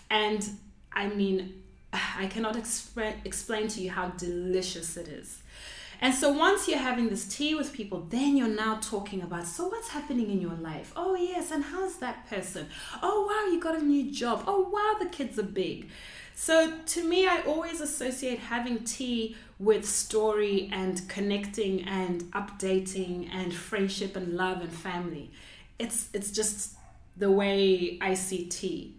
And 0.09 0.47
I 0.93 1.07
mean, 1.07 1.60
I 1.93 2.27
cannot 2.27 2.55
expre- 2.55 3.15
explain 3.25 3.67
to 3.69 3.81
you 3.81 3.91
how 3.91 4.09
delicious 4.09 4.97
it 4.97 5.07
is. 5.07 5.39
And 6.03 6.15
so 6.15 6.31
once 6.31 6.67
you're 6.67 6.79
having 6.79 7.09
this 7.09 7.27
tea 7.27 7.53
with 7.53 7.73
people, 7.73 8.07
then 8.09 8.35
you're 8.35 8.47
now 8.47 8.79
talking 8.81 9.21
about 9.21 9.45
so 9.45 9.67
what's 9.67 9.89
happening 9.89 10.31
in 10.31 10.41
your 10.41 10.55
life? 10.55 10.91
Oh, 10.95 11.15
yes, 11.15 11.51
and 11.51 11.63
how's 11.63 11.97
that 11.97 12.27
person? 12.27 12.67
Oh, 13.03 13.27
wow, 13.27 13.51
you 13.53 13.59
got 13.59 13.77
a 13.77 13.83
new 13.83 14.11
job. 14.11 14.43
Oh, 14.47 14.67
wow, 14.69 14.97
the 14.99 15.09
kids 15.09 15.37
are 15.37 15.43
big. 15.43 15.89
So 16.33 16.73
to 16.87 17.07
me, 17.07 17.27
I 17.27 17.41
always 17.41 17.81
associate 17.81 18.39
having 18.39 18.83
tea 18.83 19.35
with 19.59 19.87
story 19.87 20.71
and 20.73 21.07
connecting 21.07 21.83
and 21.83 22.23
updating 22.31 23.29
and 23.31 23.53
friendship 23.53 24.15
and 24.15 24.33
love 24.35 24.61
and 24.61 24.73
family. 24.73 25.29
It's 25.77 26.09
it's 26.13 26.31
just 26.31 26.73
the 27.15 27.29
way 27.29 27.99
I 28.01 28.15
see 28.15 28.45
tea. 28.45 28.95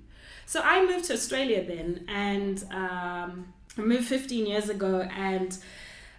So 0.53 0.61
I 0.61 0.85
moved 0.85 1.07
to 1.07 1.15
Australia 1.15 1.65
then, 1.65 2.05
and 2.09 2.63
um, 2.75 3.55
moved 3.79 4.05
15 4.05 4.45
years 4.45 4.69
ago, 4.69 5.01
and 5.01 5.57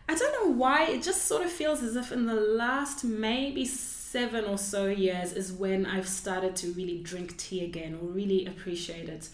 I 0.09 0.15
don't 0.15 0.33
know 0.41 0.55
why, 0.57 0.85
it 0.85 1.03
just 1.03 1.25
sort 1.25 1.43
of 1.43 1.51
feels 1.51 1.83
as 1.83 1.95
if 1.95 2.11
in 2.11 2.25
the 2.25 2.33
last 2.33 3.03
maybe 3.03 3.63
seven 3.63 4.45
or 4.45 4.57
so 4.57 4.87
years 4.87 5.33
is 5.33 5.51
when 5.53 5.85
I've 5.85 6.07
started 6.07 6.55
to 6.55 6.71
really 6.71 6.97
drink 7.03 7.37
tea 7.37 7.63
again 7.63 7.93
or 8.01 8.07
really 8.07 8.47
appreciate 8.47 9.07
it. 9.07 9.29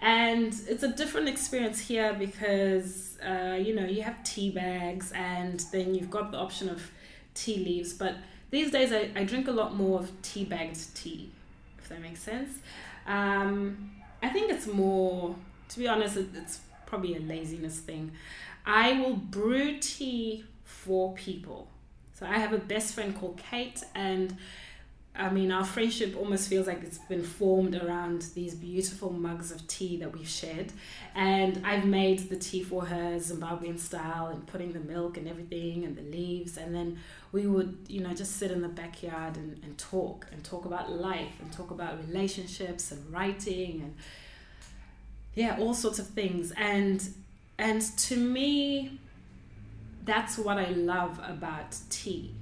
And 0.00 0.54
it's 0.68 0.82
a 0.82 0.88
different 0.88 1.30
experience 1.30 1.80
here 1.80 2.12
because, 2.12 3.16
uh, 3.26 3.56
you 3.58 3.74
know, 3.74 3.86
you 3.86 4.02
have 4.02 4.22
tea 4.22 4.50
bags 4.50 5.12
and 5.12 5.64
then 5.72 5.94
you've 5.94 6.10
got 6.10 6.30
the 6.30 6.36
option 6.36 6.68
of 6.68 6.90
tea 7.32 7.56
leaves. 7.56 7.94
But 7.94 8.16
these 8.50 8.70
days 8.70 8.92
I, 8.92 9.08
I 9.16 9.24
drink 9.24 9.48
a 9.48 9.52
lot 9.52 9.74
more 9.74 10.00
of 10.00 10.12
tea 10.20 10.44
bagged 10.44 10.94
tea, 10.94 11.30
if 11.78 11.88
that 11.88 12.02
makes 12.02 12.20
sense. 12.20 12.58
Um, 13.06 13.92
I 14.22 14.28
think 14.28 14.50
it's 14.50 14.66
more, 14.66 15.34
to 15.70 15.78
be 15.78 15.88
honest, 15.88 16.16
it's 16.16 16.60
probably 16.86 17.16
a 17.16 17.20
laziness 17.20 17.78
thing. 17.78 18.12
I 18.64 18.92
will 19.00 19.14
brew 19.16 19.78
tea 19.80 20.44
for 20.64 21.12
people. 21.14 21.68
So 22.14 22.26
I 22.26 22.38
have 22.38 22.52
a 22.52 22.58
best 22.58 22.94
friend 22.94 23.18
called 23.18 23.40
Kate, 23.50 23.82
and 23.94 24.36
I 25.14 25.28
mean, 25.28 25.52
our 25.52 25.64
friendship 25.64 26.16
almost 26.16 26.48
feels 26.48 26.66
like 26.66 26.82
it's 26.82 26.96
been 26.96 27.22
formed 27.22 27.74
around 27.74 28.22
these 28.34 28.54
beautiful 28.54 29.12
mugs 29.12 29.50
of 29.50 29.66
tea 29.66 29.98
that 29.98 30.10
we've 30.16 30.28
shared. 30.28 30.72
And 31.14 31.60
I've 31.66 31.84
made 31.84 32.30
the 32.30 32.36
tea 32.36 32.62
for 32.62 32.86
her 32.86 33.16
Zimbabwean 33.18 33.78
style 33.78 34.28
and 34.28 34.46
putting 34.46 34.72
the 34.72 34.80
milk 34.80 35.18
and 35.18 35.28
everything 35.28 35.84
and 35.84 35.96
the 35.96 36.02
leaves. 36.02 36.56
And 36.56 36.74
then 36.74 36.98
we 37.30 37.46
would, 37.46 37.76
you 37.88 38.00
know, 38.00 38.14
just 38.14 38.36
sit 38.36 38.50
in 38.50 38.62
the 38.62 38.68
backyard 38.68 39.36
and, 39.36 39.60
and 39.62 39.76
talk 39.76 40.26
and 40.32 40.42
talk 40.42 40.64
about 40.64 40.90
life 40.90 41.38
and 41.42 41.52
talk 41.52 41.70
about 41.70 41.98
relationships 42.06 42.90
and 42.90 43.12
writing 43.12 43.82
and, 43.82 43.94
yeah, 45.34 45.58
all 45.58 45.74
sorts 45.74 45.98
of 45.98 46.06
things. 46.08 46.52
And 46.56 47.06
and 47.58 47.82
to 47.98 48.16
me, 48.16 48.98
that's 50.04 50.38
what 50.38 50.56
I 50.56 50.70
love 50.70 51.20
about 51.22 51.76
tea. 51.90 52.32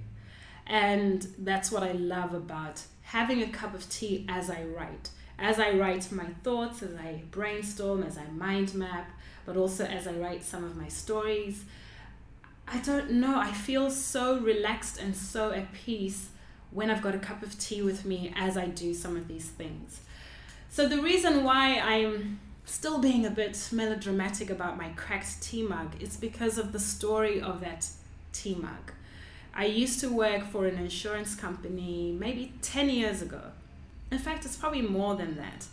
And 0.71 1.27
that's 1.37 1.73
what 1.73 1.83
I 1.83 1.93
love 1.93 2.33
about 2.33 2.83
having 3.03 3.43
a 3.43 3.49
cup 3.49 3.75
of 3.75 3.91
tea 3.91 4.25
as 4.29 4.49
I 4.49 4.63
write. 4.63 5.11
As 5.37 5.59
I 5.59 5.73
write 5.73 6.13
my 6.13 6.29
thoughts, 6.45 6.81
as 6.83 6.95
I 6.95 7.23
brainstorm, 7.33 8.05
as 8.05 8.17
I 8.17 8.25
mind 8.27 8.73
map, 8.75 9.11
but 9.45 9.57
also 9.57 9.85
as 9.85 10.07
I 10.07 10.13
write 10.13 10.45
some 10.45 10.63
of 10.63 10.77
my 10.77 10.87
stories. 10.87 11.65
I 12.69 12.79
don't 12.79 13.11
know, 13.11 13.41
I 13.41 13.51
feel 13.51 13.91
so 13.91 14.39
relaxed 14.39 15.01
and 15.01 15.17
so 15.17 15.51
at 15.51 15.73
peace 15.73 16.29
when 16.71 16.89
I've 16.89 17.03
got 17.03 17.17
a 17.17 17.19
cup 17.19 17.43
of 17.43 17.59
tea 17.59 17.83
with 17.83 18.05
me 18.05 18.33
as 18.37 18.57
I 18.57 18.67
do 18.67 18.95
some 18.95 19.17
of 19.17 19.27
these 19.27 19.47
things. 19.47 20.03
So, 20.69 20.87
the 20.87 21.03
reason 21.03 21.43
why 21.43 21.81
I'm 21.81 22.39
still 22.65 23.01
being 23.01 23.27
a 23.27 23.31
bit 23.31 23.71
melodramatic 23.73 24.51
about 24.51 24.77
my 24.77 24.91
cracked 24.91 25.43
tea 25.43 25.65
mug 25.65 26.01
is 26.01 26.17
because 26.17 26.59
of 26.59 26.71
the 26.71 26.79
story 26.79 27.41
of 27.41 27.61
that 27.63 27.89
tea 28.33 28.55
mug. 28.55 28.93
I 29.61 29.67
used 29.67 30.01
to 30.01 30.09
work 30.09 30.47
for 30.47 30.65
an 30.65 30.79
insurance 30.79 31.35
company 31.35 32.17
maybe 32.19 32.55
10 32.63 32.89
years 32.89 33.21
ago. 33.21 33.43
In 34.11 34.19
fact, 34.19 34.47
it's 34.47 34.57
probably 34.57 34.81
more 34.81 35.17
than 35.17 35.37
that. 35.37 35.67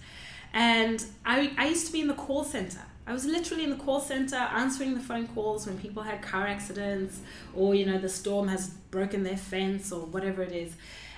And 0.51 1.05
I, 1.25 1.53
I 1.57 1.69
used 1.69 1.87
to 1.87 1.93
be 1.93 2.01
in 2.01 2.07
the 2.07 2.13
call 2.13 2.43
center. 2.43 2.81
I 3.07 3.13
was 3.13 3.23
literally 3.23 3.63
in 3.63 3.69
the 3.69 3.77
call 3.77 4.01
center 4.01 4.35
answering 4.35 4.93
the 4.93 4.99
phone 4.99 5.25
calls 5.29 5.65
when 5.65 5.79
people 5.79 6.03
had 6.03 6.21
car 6.21 6.45
accidents 6.45 7.21
or, 7.55 7.75
you 7.75 7.85
know, 7.85 7.97
the 7.97 8.09
storm 8.09 8.49
has 8.49 8.71
broken 8.91 9.23
their 9.23 9.37
fence 9.37 9.89
or 9.93 10.01
whatever 10.01 10.43
it 10.43 10.51
is. 10.51 10.75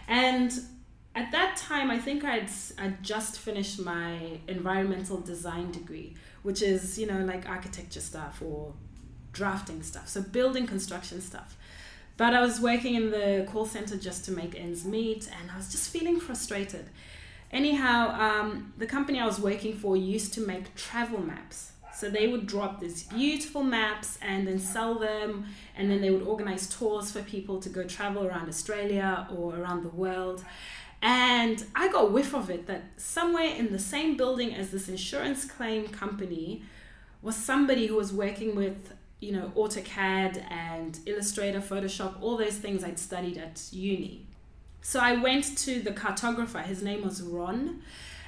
And 0.08 0.54
at 1.16 1.32
that 1.32 1.58
time, 1.58 1.90
I 1.90 1.98
think 1.98 2.24
I'd, 2.24 2.52
I'd 2.78 3.02
just 3.02 3.40
finished 3.40 3.80
my 3.80 4.42
environmental 4.48 5.20
design 5.20 5.72
degree, 5.72 6.14
which 6.44 6.62
is, 6.62 7.00
you 7.00 7.08
know, 7.08 7.26
like 7.26 7.50
architecture 7.50 8.00
stuff 8.00 8.44
or 8.46 8.74
drafting 9.34 9.82
stuff. 9.82 10.08
So 10.08 10.22
building 10.22 10.68
construction 10.68 11.20
stuff. 11.20 11.56
But 12.20 12.34
I 12.34 12.42
was 12.42 12.60
working 12.60 12.96
in 12.96 13.12
the 13.12 13.48
call 13.50 13.66
center 13.66 13.96
just 13.96 14.26
to 14.26 14.32
make 14.34 14.54
ends 14.54 14.84
meet 14.84 15.30
and 15.40 15.50
I 15.50 15.56
was 15.56 15.72
just 15.72 15.90
feeling 15.90 16.20
frustrated. 16.20 16.86
Anyhow, 17.50 18.00
um, 18.20 18.74
the 18.78 18.86
company 18.86 19.22
I 19.22 19.26
was 19.26 19.40
working 19.40 19.74
for 19.74 19.96
used 19.96 20.34
to 20.34 20.42
make 20.42 20.76
travel 20.76 21.22
maps. 21.22 21.72
So 21.96 22.10
they 22.10 22.28
would 22.28 22.46
drop 22.46 22.82
these 22.82 23.04
beautiful 23.04 23.64
maps 23.64 24.20
and 24.22 24.46
then 24.46 24.60
sell 24.60 24.96
them, 24.96 25.46
and 25.78 25.90
then 25.90 26.02
they 26.02 26.12
would 26.12 26.24
organize 26.24 26.68
tours 26.68 27.10
for 27.10 27.22
people 27.22 27.62
to 27.62 27.70
go 27.70 27.84
travel 27.84 28.26
around 28.26 28.50
Australia 28.50 29.26
or 29.34 29.56
around 29.56 29.84
the 29.84 29.96
world. 30.04 30.44
And 31.02 31.64
I 31.74 31.90
got 31.90 32.12
whiff 32.12 32.34
of 32.34 32.50
it 32.50 32.68
that 32.68 32.84
somewhere 32.98 33.54
in 33.56 33.72
the 33.72 33.80
same 33.80 34.18
building 34.18 34.54
as 34.54 34.72
this 34.72 34.90
insurance 34.90 35.46
claim 35.46 35.88
company 35.88 36.64
was 37.22 37.38
somebody 37.38 37.88
who 37.88 37.96
was 37.96 38.12
working 38.12 38.56
with, 38.56 38.94
you 39.20 39.32
know, 39.32 39.52
AutoCAD 39.56 40.50
and 40.52 41.00
Illustrator, 41.06 41.60
Photoshop, 41.60 42.22
all 42.22 42.38
those 42.38 42.58
things 42.58 42.84
I'd 42.84 43.00
studied 43.00 43.38
at 43.38 43.62
uni. 43.72 44.26
So 44.82 45.00
I 45.00 45.18
went 45.18 45.58
to 45.60 45.82
the 45.82 45.92
cartographer, 45.92 46.64
his 46.64 46.82
name 46.82 47.04
was 47.04 47.22
Ron. 47.22 47.82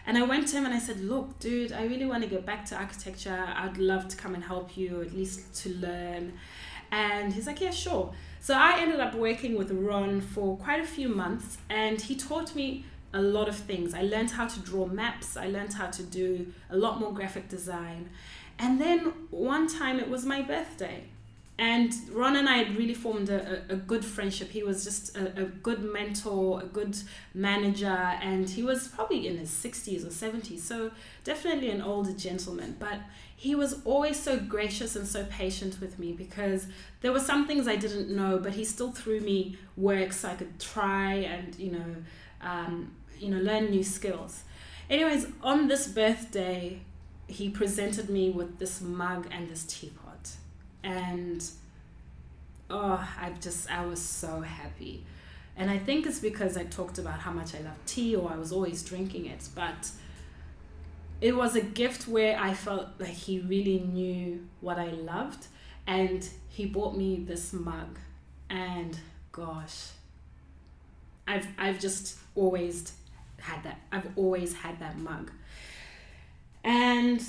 And 0.06 0.18
I 0.18 0.24
went 0.24 0.48
to 0.48 0.58
him 0.58 0.66
and 0.66 0.74
I 0.74 0.80
said, 0.80 1.00
Look, 1.00 1.40
dude, 1.40 1.72
I 1.72 1.86
really 1.86 2.06
want 2.06 2.24
to 2.24 2.30
get 2.30 2.46
back 2.46 2.66
to 2.66 2.76
architecture. 2.76 3.46
I'd 3.56 3.78
love 3.78 4.08
to 4.10 4.18
come 4.18 4.34
and 4.34 4.44
help 4.44 4.76
you, 4.76 5.02
at 5.02 5.14
least 5.14 5.54
to 5.64 5.70
learn. 5.76 6.34
And 6.92 7.32
he's 7.32 7.48
like, 7.48 7.62
Yeah, 7.62 7.72
sure. 7.72 8.12
So 8.40 8.56
I 8.56 8.80
ended 8.80 9.00
up 9.00 9.14
working 9.14 9.56
with 9.56 9.72
Ron 9.72 10.20
for 10.20 10.58
quite 10.58 10.82
a 10.82 10.88
few 10.88 11.08
months, 11.08 11.60
and 11.70 12.02
he 12.02 12.16
taught 12.16 12.56
me 12.56 12.86
a 13.14 13.22
lot 13.22 13.48
of 13.48 13.56
things. 13.56 13.94
I 13.94 14.02
learned 14.02 14.32
how 14.32 14.48
to 14.48 14.60
draw 14.62 14.88
maps, 14.88 15.38
I 15.38 15.48
learned 15.48 15.74
how 15.74 15.88
to 15.88 16.04
do 16.04 16.52
a 16.70 16.78
lot 16.78 17.00
more 17.00 17.14
graphic 17.14 17.50
design. 17.50 18.10
And 18.62 18.80
then 18.80 19.00
one 19.32 19.68
time 19.68 20.00
it 20.00 20.08
was 20.08 20.24
my 20.24 20.44
birthday. 20.44 21.06
And 21.58 21.94
Ron 22.12 22.38
and 22.38 22.48
I 22.48 22.58
had 22.58 22.78
really 22.78 22.94
formed 22.94 23.30
a, 23.30 23.64
a, 23.70 23.76
good 23.76 24.04
friendship. 24.04 24.50
He 24.50 24.64
was 24.64 24.84
just 24.84 25.16
a, 25.16 25.42
a, 25.42 25.46
good 25.46 25.84
mentor, 25.84 26.62
a 26.62 26.66
good 26.66 26.98
manager, 27.36 27.86
and 27.86 28.50
he 28.50 28.64
was 28.64 28.88
probably 28.88 29.28
in 29.28 29.38
his 29.38 29.52
60s 29.52 30.04
or 30.04 30.10
70s, 30.10 30.60
so 30.60 30.90
definitely 31.24 31.70
an 31.70 31.82
older 31.82 32.14
gentleman. 32.14 32.78
But 32.80 33.02
he 33.36 33.54
was 33.54 33.82
always 33.86 34.20
so 34.20 34.40
gracious 34.40 34.96
and 34.96 35.08
so 35.08 35.26
patient 35.26 35.80
with 35.80 36.00
me 36.00 36.14
because 36.14 36.66
there 37.02 37.12
were 37.12 37.20
some 37.20 37.46
things 37.46 37.68
I 37.68 37.76
didn't 37.76 38.10
know, 38.10 38.40
but 38.40 38.54
he 38.54 38.64
still 38.64 38.92
threw 38.92 39.20
me 39.20 39.58
work 39.78 40.14
so 40.14 40.30
I 40.30 40.36
could 40.36 40.60
try 40.60 41.14
and 41.14 41.54
you 41.60 41.74
know, 41.74 41.96
um, 42.42 42.92
you 43.20 43.30
know, 43.30 43.40
learn 43.40 43.70
new 43.70 43.84
skills. 43.84 44.44
Anyways, 44.90 45.28
on 45.44 45.68
this 45.68 45.88
birthday, 45.88 46.82
he 47.32 47.50
presented 47.50 48.10
me 48.10 48.30
with 48.30 48.60
this 48.60 48.82
mug 48.82 49.28
and 49.32 49.50
this 49.50 49.64
teapot, 49.64 50.32
and 50.84 51.44
oh, 52.70 53.08
I 53.20 53.32
just 53.42 53.72
I 53.72 53.86
was 53.86 54.02
so 54.02 54.42
happy, 54.42 55.04
and 55.56 55.70
I 55.70 55.78
think 55.78 56.06
it's 56.06 56.20
because 56.20 56.58
I 56.58 56.64
talked 56.66 56.98
about 56.98 57.20
how 57.20 57.32
much 57.32 57.56
I 57.56 57.60
love 57.60 57.78
tea 57.86 58.16
or 58.16 58.32
I 58.32 58.38
was 58.38 58.52
always 58.52 58.84
drinking 58.84 59.26
it, 59.26 59.48
but 59.56 59.92
it 61.22 61.36
was 61.36 61.56
a 61.56 61.62
gift 61.62 62.08
where 62.08 62.38
I 62.40 62.54
felt 62.54 62.88
like 63.00 63.10
he 63.10 63.40
really 63.40 63.80
knew 63.80 64.48
what 64.60 64.80
I 64.80 64.88
loved 64.90 65.48
and 65.86 66.28
he 66.50 66.66
bought 66.66 66.98
me 66.98 67.24
this 67.28 67.54
mug 67.54 68.00
and 68.50 68.98
gosh 69.32 69.90
I've 71.28 71.48
I've 71.58 71.80
just 71.80 72.18
always 72.36 72.94
had 73.40 73.64
that 73.64 73.80
I've 73.92 74.08
always 74.16 74.54
had 74.54 74.80
that 74.80 74.98
mug 74.98 75.32
and 76.64 77.22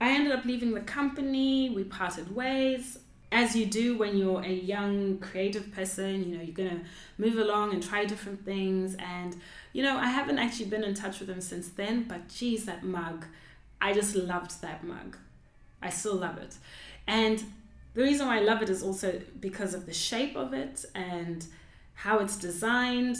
I 0.00 0.10
ended 0.10 0.32
up 0.32 0.44
leaving 0.44 0.72
the 0.72 0.80
company 0.80 1.70
we 1.70 1.84
parted 1.84 2.34
ways 2.34 2.98
as 3.30 3.54
you 3.54 3.66
do 3.66 3.98
when 3.98 4.16
you're 4.16 4.42
a 4.42 4.52
young 4.52 5.18
creative 5.18 5.70
person, 5.72 6.24
you 6.24 6.36
know, 6.36 6.42
you're 6.42 6.54
going 6.54 6.70
to 6.70 6.80
move 7.18 7.36
along 7.36 7.74
and 7.74 7.82
try 7.82 8.04
different 8.04 8.44
things. 8.44 8.96
And, 8.98 9.36
you 9.72 9.82
know, 9.82 9.98
I 9.98 10.06
haven't 10.06 10.38
actually 10.38 10.66
been 10.66 10.82
in 10.82 10.94
touch 10.94 11.20
with 11.20 11.28
him 11.28 11.40
since 11.40 11.68
then, 11.68 12.04
but 12.04 12.28
geez, 12.28 12.64
that 12.64 12.84
mug, 12.84 13.26
I 13.80 13.92
just 13.92 14.14
loved 14.14 14.62
that 14.62 14.82
mug. 14.82 15.18
I 15.82 15.90
still 15.90 16.16
love 16.16 16.38
it. 16.38 16.56
And 17.06 17.42
the 17.94 18.02
reason 18.02 18.26
why 18.26 18.38
I 18.38 18.40
love 18.40 18.62
it 18.62 18.70
is 18.70 18.82
also 18.82 19.20
because 19.40 19.74
of 19.74 19.84
the 19.84 19.92
shape 19.92 20.36
of 20.36 20.54
it 20.54 20.86
and 20.94 21.44
how 21.94 22.20
it's 22.20 22.36
designed. 22.36 23.16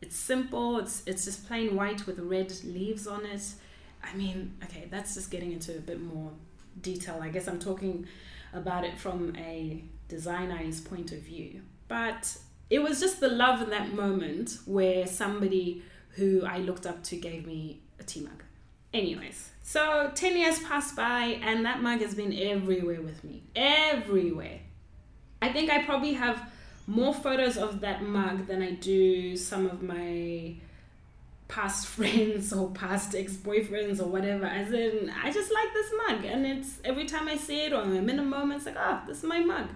It's 0.00 0.16
simple, 0.16 0.78
it's, 0.78 1.02
it's 1.06 1.24
just 1.24 1.48
plain 1.48 1.74
white 1.74 2.06
with 2.06 2.20
red 2.20 2.52
leaves 2.62 3.08
on 3.08 3.26
it. 3.26 3.42
I 4.10 4.16
mean, 4.16 4.56
okay, 4.64 4.86
that's 4.90 5.14
just 5.14 5.30
getting 5.30 5.52
into 5.52 5.76
a 5.76 5.80
bit 5.80 6.00
more 6.00 6.32
detail. 6.80 7.18
I 7.20 7.28
guess 7.28 7.48
I'm 7.48 7.58
talking 7.58 8.06
about 8.52 8.84
it 8.84 8.98
from 8.98 9.34
a 9.36 9.84
designer's 10.08 10.80
point 10.80 11.12
of 11.12 11.18
view. 11.18 11.62
But 11.88 12.36
it 12.70 12.80
was 12.80 13.00
just 13.00 13.20
the 13.20 13.28
love 13.28 13.62
in 13.62 13.70
that 13.70 13.92
moment 13.92 14.58
where 14.64 15.06
somebody 15.06 15.82
who 16.10 16.44
I 16.44 16.58
looked 16.58 16.86
up 16.86 17.02
to 17.04 17.16
gave 17.16 17.46
me 17.46 17.80
a 18.00 18.02
tea 18.02 18.20
mug. 18.20 18.42
Anyways, 18.94 19.50
so 19.62 20.10
10 20.14 20.36
years 20.36 20.58
passed 20.60 20.96
by 20.96 21.38
and 21.42 21.64
that 21.66 21.82
mug 21.82 22.00
has 22.00 22.14
been 22.14 22.32
everywhere 22.32 23.02
with 23.02 23.22
me. 23.24 23.42
Everywhere. 23.54 24.60
I 25.42 25.52
think 25.52 25.70
I 25.70 25.82
probably 25.82 26.14
have 26.14 26.50
more 26.86 27.12
photos 27.12 27.58
of 27.58 27.80
that 27.80 28.02
mug 28.02 28.46
than 28.46 28.62
I 28.62 28.72
do 28.72 29.36
some 29.36 29.66
of 29.66 29.82
my 29.82 30.54
past 31.48 31.86
friends 31.96 32.52
or 32.52 32.70
past 32.70 33.14
ex-boyfriends 33.14 34.00
or 34.00 34.06
whatever 34.06 34.46
as 34.46 34.72
in 34.72 35.10
i 35.22 35.30
just 35.30 35.52
like 35.52 35.72
this 35.72 35.92
mug 36.06 36.24
and 36.24 36.46
it's 36.46 36.78
every 36.84 37.06
time 37.06 37.28
i 37.28 37.36
see 37.36 37.66
it 37.66 37.72
or 37.72 37.82
i'm 37.82 38.08
in 38.08 38.18
a 38.18 38.24
moment 38.24 38.58
it's 38.58 38.66
like 38.66 38.76
oh 38.78 39.00
this 39.06 39.18
is 39.18 39.24
my 39.24 39.40
mug. 39.40 39.68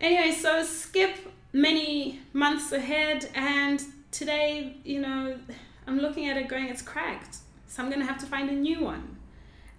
Anyway 0.00 0.32
so 0.32 0.62
skip 0.64 1.16
many 1.52 2.20
months 2.32 2.72
ahead 2.72 3.28
and 3.34 3.82
today 4.10 4.76
you 4.84 5.00
know 5.00 5.38
i'm 5.86 5.98
looking 5.98 6.28
at 6.28 6.36
it 6.36 6.48
going 6.48 6.66
it's 6.66 6.82
cracked 6.82 7.36
so 7.66 7.82
i'm 7.82 7.90
gonna 7.90 8.04
have 8.04 8.18
to 8.18 8.26
find 8.26 8.48
a 8.50 8.54
new 8.54 8.80
one. 8.80 9.16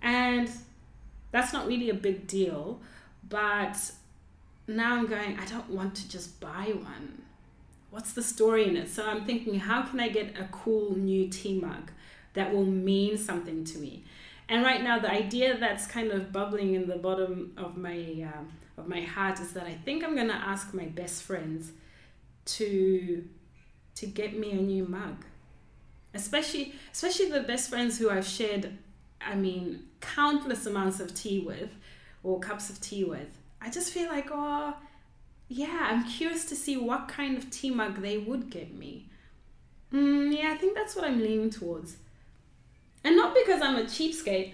And 0.02 0.50
that's 1.32 1.52
not 1.52 1.68
really 1.68 1.90
a 1.90 1.94
big 1.94 2.28
deal 2.28 2.80
but 3.28 3.76
now 4.68 4.96
i'm 4.96 5.06
going 5.06 5.38
i 5.38 5.46
don't 5.46 5.70
want 5.70 5.96
to 5.96 6.08
just 6.08 6.40
buy 6.40 6.74
one 6.74 7.25
what's 7.96 8.12
the 8.12 8.22
story 8.22 8.68
in 8.68 8.76
it? 8.76 8.90
So 8.90 9.08
I'm 9.08 9.24
thinking, 9.24 9.58
how 9.58 9.84
can 9.84 10.02
I 10.02 10.10
get 10.10 10.38
a 10.38 10.50
cool 10.52 10.98
new 10.98 11.30
tea 11.30 11.58
mug 11.62 11.92
that 12.34 12.54
will 12.54 12.66
mean 12.66 13.18
something 13.18 13.64
to 13.64 13.78
me? 13.78 14.04
And 14.50 14.66
right 14.66 14.84
now, 14.84 15.00
the 15.00 15.10
idea 15.10 15.58
that's 15.58 15.88
kind 15.88 16.12
of 16.12 16.34
bubbling 16.34 16.76
in 16.76 16.88
the 16.88 16.98
bottom 16.98 17.54
of 17.56 17.78
my 17.78 18.28
uh, 18.28 18.82
of 18.82 18.90
my 18.90 19.00
heart 19.00 19.40
is 19.40 19.54
that 19.54 19.66
I 19.66 19.76
think 19.86 20.04
I'm 20.04 20.14
gonna 20.14 20.34
ask 20.34 20.74
my 20.74 20.88
best 20.88 21.24
friends 21.24 21.72
to 22.58 23.24
to 23.96 24.06
get 24.06 24.38
me 24.38 24.52
a 24.52 24.62
new 24.62 24.86
mug, 24.86 25.24
especially 26.14 26.76
especially 26.92 27.30
the 27.30 27.44
best 27.44 27.70
friends 27.70 27.98
who 27.98 28.10
I've 28.10 28.28
shared, 28.28 28.78
I 29.22 29.36
mean, 29.36 29.88
countless 30.02 30.66
amounts 30.66 31.00
of 31.00 31.16
tea 31.16 31.40
with, 31.40 31.74
or 32.24 32.42
cups 32.42 32.70
of 32.70 32.82
tea 32.82 33.06
with. 33.06 33.32
I 33.62 33.70
just 33.70 33.94
feel 33.94 34.10
like, 34.10 34.28
oh, 34.32 34.76
yeah, 35.48 35.88
I'm 35.90 36.04
curious 36.06 36.46
to 36.46 36.56
see 36.56 36.78
what 36.78 37.08
kind 37.08 37.38
of 37.38 37.50
tea 37.50 37.70
mug 37.70 38.02
they 38.02 38.18
would 38.18 38.50
give 38.50 38.72
me. 38.72 39.10
Mm, 39.94 40.36
yeah, 40.36 40.52
I 40.52 40.58
think 40.58 40.76
that's 40.76 40.96
what 40.96 41.06
I'm 41.06 41.20
leaning 41.20 41.50
towards. 41.50 41.98
And 43.04 43.16
not 43.16 43.36
because 43.36 43.62
I'm 43.62 43.76
a 43.76 43.84
cheapskate, 43.84 44.54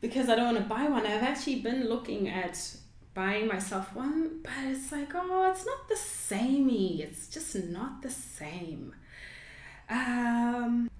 because 0.00 0.28
I 0.28 0.34
don't 0.34 0.54
want 0.54 0.58
to 0.58 0.74
buy 0.74 0.84
one. 0.84 1.06
I've 1.06 1.22
actually 1.22 1.60
been 1.60 1.88
looking 1.88 2.28
at 2.28 2.76
buying 3.14 3.48
myself 3.48 3.94
one, 3.94 4.40
but 4.42 4.52
it's 4.66 4.92
like, 4.92 5.12
oh, 5.14 5.50
it's 5.50 5.64
not 5.64 5.88
the 5.88 5.96
samey. 5.96 7.02
It's 7.02 7.28
just 7.28 7.54
not 7.54 8.02
the 8.02 8.10
same. 8.10 8.94
Um, 9.88 10.90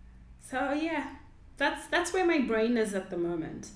so 0.41 0.73
yeah, 0.73 1.09
that's 1.57 1.87
that's 1.87 2.13
where 2.13 2.27
my 2.27 2.39
brain 2.39 2.77
is 2.77 2.95
at 2.95 3.11
the 3.11 3.17
moment. 3.17 3.71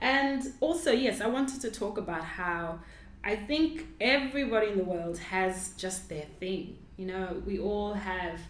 And 0.00 0.52
also, 0.60 0.92
yes, 0.92 1.20
I 1.20 1.26
wanted 1.26 1.60
to 1.62 1.70
talk 1.70 1.98
about 1.98 2.24
how 2.24 2.80
I 3.24 3.36
think 3.36 3.86
everybody 4.00 4.68
in 4.68 4.78
the 4.78 4.84
world 4.84 5.18
has 5.18 5.70
just 5.76 6.08
their 6.08 6.26
thing. 6.40 6.78
You 6.96 7.06
know, 7.06 7.42
we 7.46 7.58
all 7.58 7.94
have 7.94 8.40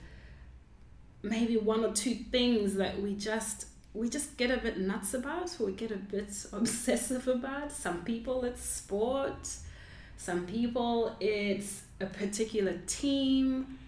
maybe 1.22 1.57
one 1.57 1.85
or 1.85 1.92
two 1.92 2.14
things 2.14 2.74
that 2.74 3.00
we 3.00 3.14
just 3.14 3.66
we 3.94 4.09
just 4.09 4.37
get 4.37 4.50
a 4.50 4.59
bit 4.59 4.78
nuts 4.78 5.14
about 5.14 5.57
we 5.59 5.72
get 5.72 5.90
a 5.90 5.96
bit 5.96 6.33
obsessive 6.52 7.28
about. 7.28 7.72
Some 7.72 8.04
people 8.04 8.44
it's 8.44 8.62
sport, 8.62 9.48
some 10.16 10.46
people 10.46 11.16
it's 11.20 11.83
a 12.00 12.07
particular 12.07 12.78
team, 12.87 13.78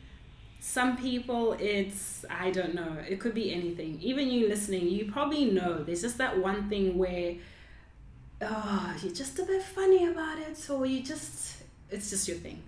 some 0.60 0.96
people 0.96 1.52
it's 1.54 2.24
I 2.28 2.50
don't 2.50 2.74
know, 2.74 2.96
it 3.08 3.20
could 3.20 3.34
be 3.34 3.52
anything. 3.52 3.98
Even 4.00 4.28
you 4.28 4.48
listening, 4.48 4.88
you 4.88 5.10
probably 5.10 5.44
know 5.46 5.84
there's 5.84 6.02
just 6.02 6.18
that 6.18 6.38
one 6.38 6.68
thing 6.68 6.98
where 6.98 7.34
oh, 8.42 8.96
you're 9.02 9.12
just 9.12 9.38
a 9.38 9.44
bit 9.44 9.62
funny 9.62 10.06
about 10.06 10.38
it, 10.38 10.70
or 10.70 10.86
you 10.86 11.02
just, 11.02 11.62
it's 11.90 12.10
just 12.10 12.28
your 12.28 12.36
thing. 12.38 12.62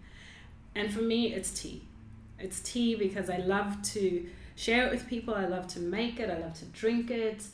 And 0.74 0.92
for 0.92 1.00
me, 1.02 1.34
it's 1.34 1.50
tea. 1.50 1.82
It's 2.38 2.60
tea 2.60 2.94
because 2.94 3.30
I 3.30 3.38
love 3.38 3.82
to 3.82 4.26
share 4.56 4.86
it 4.86 4.92
with 4.92 5.08
people, 5.08 5.34
I 5.34 5.46
love 5.46 5.66
to 5.68 5.80
make 5.80 6.20
it, 6.20 6.30
I 6.30 6.38
love 6.38 6.54
to 6.58 6.64
drink 6.66 7.10
it, 7.10 7.44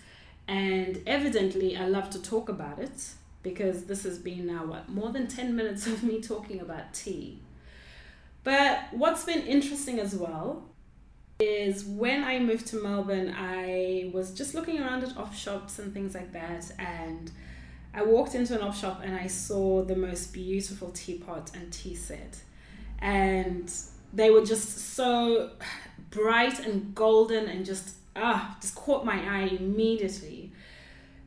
and 0.47 1.03
evidently, 1.07 1.77
I 1.77 1.87
love 1.87 2.11
to 2.11 2.23
talk 2.23 2.49
about 2.49 2.79
it 2.79 3.11
because 3.43 3.85
this 3.85 4.03
has 4.05 4.19
been 4.19 4.47
now, 4.47 4.67
what, 4.67 4.89
more 4.89 5.11
than 5.11 5.27
10 5.29 5.55
minutes 5.55 5.87
of 5.87 6.03
me 6.03 6.21
talking 6.21 6.61
about 6.61 6.93
tea. 6.93 7.39
But 8.45 8.81
what's 8.93 9.25
been 9.25 9.43
interesting 9.43 10.01
as 10.01 10.15
well 10.15 10.65
is 11.39 11.85
when 11.85 12.25
I 12.25 12.39
moved 12.39 12.67
to 12.69 12.83
Melbourne, 12.83 13.35
I 13.37 14.11
was 14.13 14.33
just 14.33 14.55
looking 14.55 14.81
around 14.81 15.05
at 15.05 15.17
op 15.17 15.35
shops 15.35 15.79
and 15.79 15.93
things 15.93 16.15
like 16.15 16.33
that, 16.33 16.73
and 16.79 17.31
I 17.95 18.03
walked 18.03 18.35
into 18.35 18.55
an 18.55 18.63
op 18.63 18.75
shop 18.75 19.01
and 19.03 19.15
I 19.15 19.27
saw 19.27 19.83
the 19.83 19.97
most 19.97 20.33
beautiful 20.33 20.91
teapot 20.91 21.51
and 21.55 21.73
tea 21.73 21.95
set. 21.95 22.41
And 23.01 23.73
they 24.13 24.31
were 24.31 24.45
just 24.45 24.95
so 24.95 25.51
bright 26.11 26.59
and 26.61 26.95
golden 26.95 27.49
and 27.49 27.65
just 27.65 27.97
ah 28.17 28.57
just 28.61 28.75
caught 28.75 29.05
my 29.05 29.19
eye 29.19 29.49
immediately. 29.49 30.53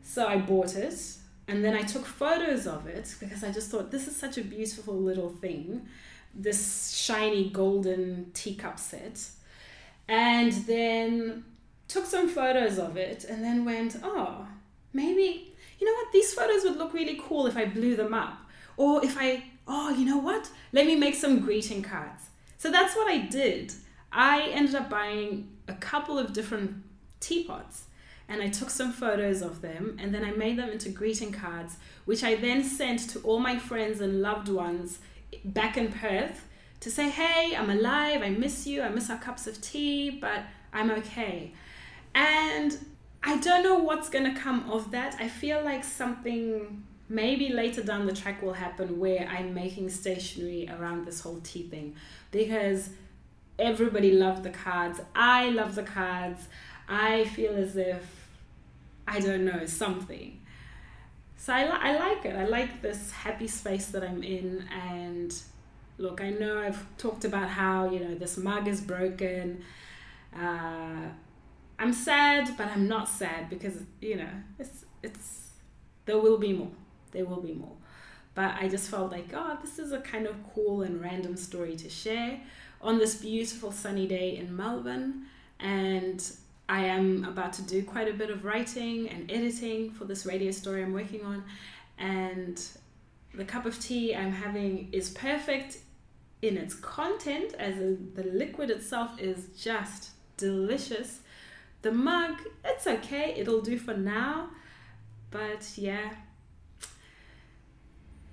So 0.04 0.28
I 0.28 0.38
bought 0.38 0.76
it 0.76 1.00
and 1.48 1.64
then 1.64 1.76
I 1.76 1.82
took 1.82 2.06
photos 2.06 2.68
of 2.68 2.88
it 2.88 3.16
because 3.20 3.44
I 3.44 3.52
just 3.52 3.70
thought 3.70 3.92
this 3.92 4.08
is 4.08 4.16
such 4.16 4.38
a 4.38 4.44
beautiful 4.44 4.96
little 4.96 5.30
thing. 5.30 5.88
This 6.34 6.92
shiny 6.92 7.50
golden 7.50 8.32
teacup 8.34 8.80
set. 8.80 9.20
And 10.08 10.52
then 10.52 11.44
took 11.88 12.06
some 12.06 12.30
photos 12.30 12.80
of 12.80 12.96
it 12.98 13.26
and 13.26 13.44
then 13.44 13.66
went, 13.66 13.98
oh, 14.04 14.48
maybe 14.94 15.51
you 15.82 15.88
know 15.88 15.94
what, 15.94 16.12
these 16.14 16.34
photos 16.34 16.64
would 16.64 16.78
look 16.78 16.94
really 16.94 17.20
cool 17.22 17.48
if 17.48 17.58
I 17.58 17.66
blew 17.66 17.96
them 17.96 18.14
up. 18.14 18.38
Or 18.78 19.04
if 19.04 19.18
I, 19.20 19.44
oh, 19.68 19.90
you 19.90 20.06
know 20.06 20.18
what, 20.18 20.50
let 20.72 20.86
me 20.86 20.96
make 20.96 21.16
some 21.16 21.40
greeting 21.40 21.82
cards. 21.82 22.30
So 22.58 22.72
that's 22.72 22.96
what 22.96 23.12
I 23.12 23.18
did. 23.18 23.74
I 24.12 24.44
ended 24.50 24.76
up 24.76 24.90
buying 24.90 25.50
a 25.68 25.74
couple 25.74 26.20
of 26.20 26.34
different 26.34 26.84
teapots 27.20 27.86
and 28.30 28.42
I 28.42 28.50
took 28.50 28.70
some 28.70 28.94
photos 28.94 29.42
of 29.42 29.62
them 29.62 29.98
and 30.00 30.14
then 30.14 30.24
I 30.24 30.32
made 30.32 30.58
them 30.58 30.70
into 30.70 30.90
greeting 30.90 31.32
cards, 31.32 31.78
which 32.06 32.24
I 32.24 32.36
then 32.36 32.64
sent 32.64 33.10
to 33.10 33.20
all 33.22 33.40
my 33.40 33.58
friends 33.58 34.00
and 34.02 34.22
loved 34.22 34.50
ones 34.50 35.00
back 35.44 35.78
in 35.78 35.92
Perth 35.92 36.48
to 36.82 36.92
say, 36.92 37.10
hey, 37.10 37.56
I'm 37.56 37.70
alive, 37.70 38.22
I 38.22 38.30
miss 38.30 38.68
you, 38.68 38.84
I 38.84 38.90
miss 38.90 39.10
our 39.10 39.18
cups 39.18 39.48
of 39.48 39.60
tea, 39.62 40.12
but 40.12 40.44
I'm 40.72 40.92
okay. 40.92 41.54
And 42.14 42.78
I 43.24 43.38
don't 43.38 43.64
know 43.64 43.76
what's 43.76 44.10
going 44.10 44.34
to 44.34 44.40
come 44.40 44.70
of 44.70 44.92
that. 44.92 45.16
I 45.20 45.28
feel 45.28 45.64
like 45.64 45.84
something 45.84 46.84
maybe 47.08 47.50
later 47.50 47.84
down 47.84 48.06
the 48.06 48.14
track 48.14 48.42
will 48.42 48.54
happen 48.54 49.00
where 49.00 49.28
I'm 49.28 49.54
making 49.54 49.90
stationery 49.90 50.70
around 50.72 51.06
this 51.06 51.20
whole 51.20 51.40
tea 51.44 51.64
thing 51.64 51.96
because 52.32 52.90
everybody 53.60 54.12
loved 54.14 54.44
the 54.44 54.50
cards. 54.50 55.02
I 55.14 55.50
love 55.50 55.76
the 55.76 55.84
cards. 55.84 56.48
I 56.88 57.26
feel 57.26 57.54
as 57.54 57.76
if, 57.78 58.30
I 59.08 59.20
don't 59.20 59.46
know, 59.46 59.66
something. 59.66 60.40
So 61.38 61.54
I, 61.54 61.66
li- 61.66 61.80
I 61.80 61.98
like 61.98 62.26
it. 62.26 62.36
I 62.36 62.46
like 62.46 62.82
this 62.82 63.12
happy 63.12 63.48
space 63.48 63.88
that 63.88 64.04
I'm 64.04 64.24
in. 64.24 64.68
And 64.72 65.34
look, 65.98 66.22
I 66.22 66.30
know 66.32 66.62
I've 66.62 66.86
talked 66.98 67.26
about 67.26 67.50
how, 67.50 67.90
you 67.90 68.00
know, 68.00 68.16
this 68.16 68.38
mug 68.38 68.68
is 68.68 68.82
broken. 68.82 69.64
Uh, 70.36 71.10
I'm 71.82 71.94
sad, 71.94 72.56
but 72.58 72.68
I'm 72.68 72.88
not 72.88 73.10
sad 73.10 73.50
because 73.50 73.74
you 74.02 74.16
know 74.16 74.30
it's 74.60 74.86
it's 75.02 75.48
there 76.06 76.20
will 76.20 76.38
be 76.38 76.54
more. 76.54 76.72
There 77.12 77.26
will 77.26 77.42
be 77.42 77.54
more. 77.54 77.76
But 78.36 78.54
I 78.60 78.70
just 78.70 78.90
felt 78.90 79.12
like, 79.12 79.30
oh, 79.34 79.58
this 79.64 79.80
is 79.80 79.92
a 79.92 80.00
kind 80.00 80.28
of 80.28 80.36
cool 80.54 80.84
and 80.84 81.02
random 81.02 81.36
story 81.36 81.76
to 81.78 81.90
share 81.90 82.40
on 82.82 83.00
this 83.00 83.16
beautiful 83.16 83.72
sunny 83.72 84.08
day 84.08 84.38
in 84.38 84.56
Melbourne. 84.56 85.26
And 85.60 86.24
I 86.70 86.86
am 86.86 87.26
about 87.26 87.52
to 87.54 87.64
do 87.64 87.84
quite 87.84 88.08
a 88.08 88.14
bit 88.14 88.30
of 88.30 88.46
writing 88.46 89.10
and 89.10 89.30
editing 89.32 89.90
for 89.90 90.06
this 90.06 90.26
radio 90.26 90.52
story 90.52 90.84
I'm 90.84 90.94
working 90.94 91.26
on. 91.26 91.44
And 91.98 92.64
the 93.34 93.44
cup 93.44 93.66
of 93.66 93.80
tea 93.80 94.16
I'm 94.16 94.32
having 94.32 94.90
is 94.92 95.10
perfect 95.10 95.80
in 96.44 96.58
its 96.58 96.76
content, 96.76 97.54
as 97.56 97.76
in 97.78 98.12
the 98.14 98.24
liquid 98.24 98.70
itself 98.70 99.20
is 99.20 99.48
just 99.58 100.12
delicious. 100.38 101.22
The 101.82 101.92
mug, 101.92 102.38
it's 102.64 102.86
okay, 102.86 103.34
it'll 103.38 103.62
do 103.62 103.78
for 103.78 103.96
now. 103.96 104.50
But 105.32 105.72
yeah, 105.76 106.14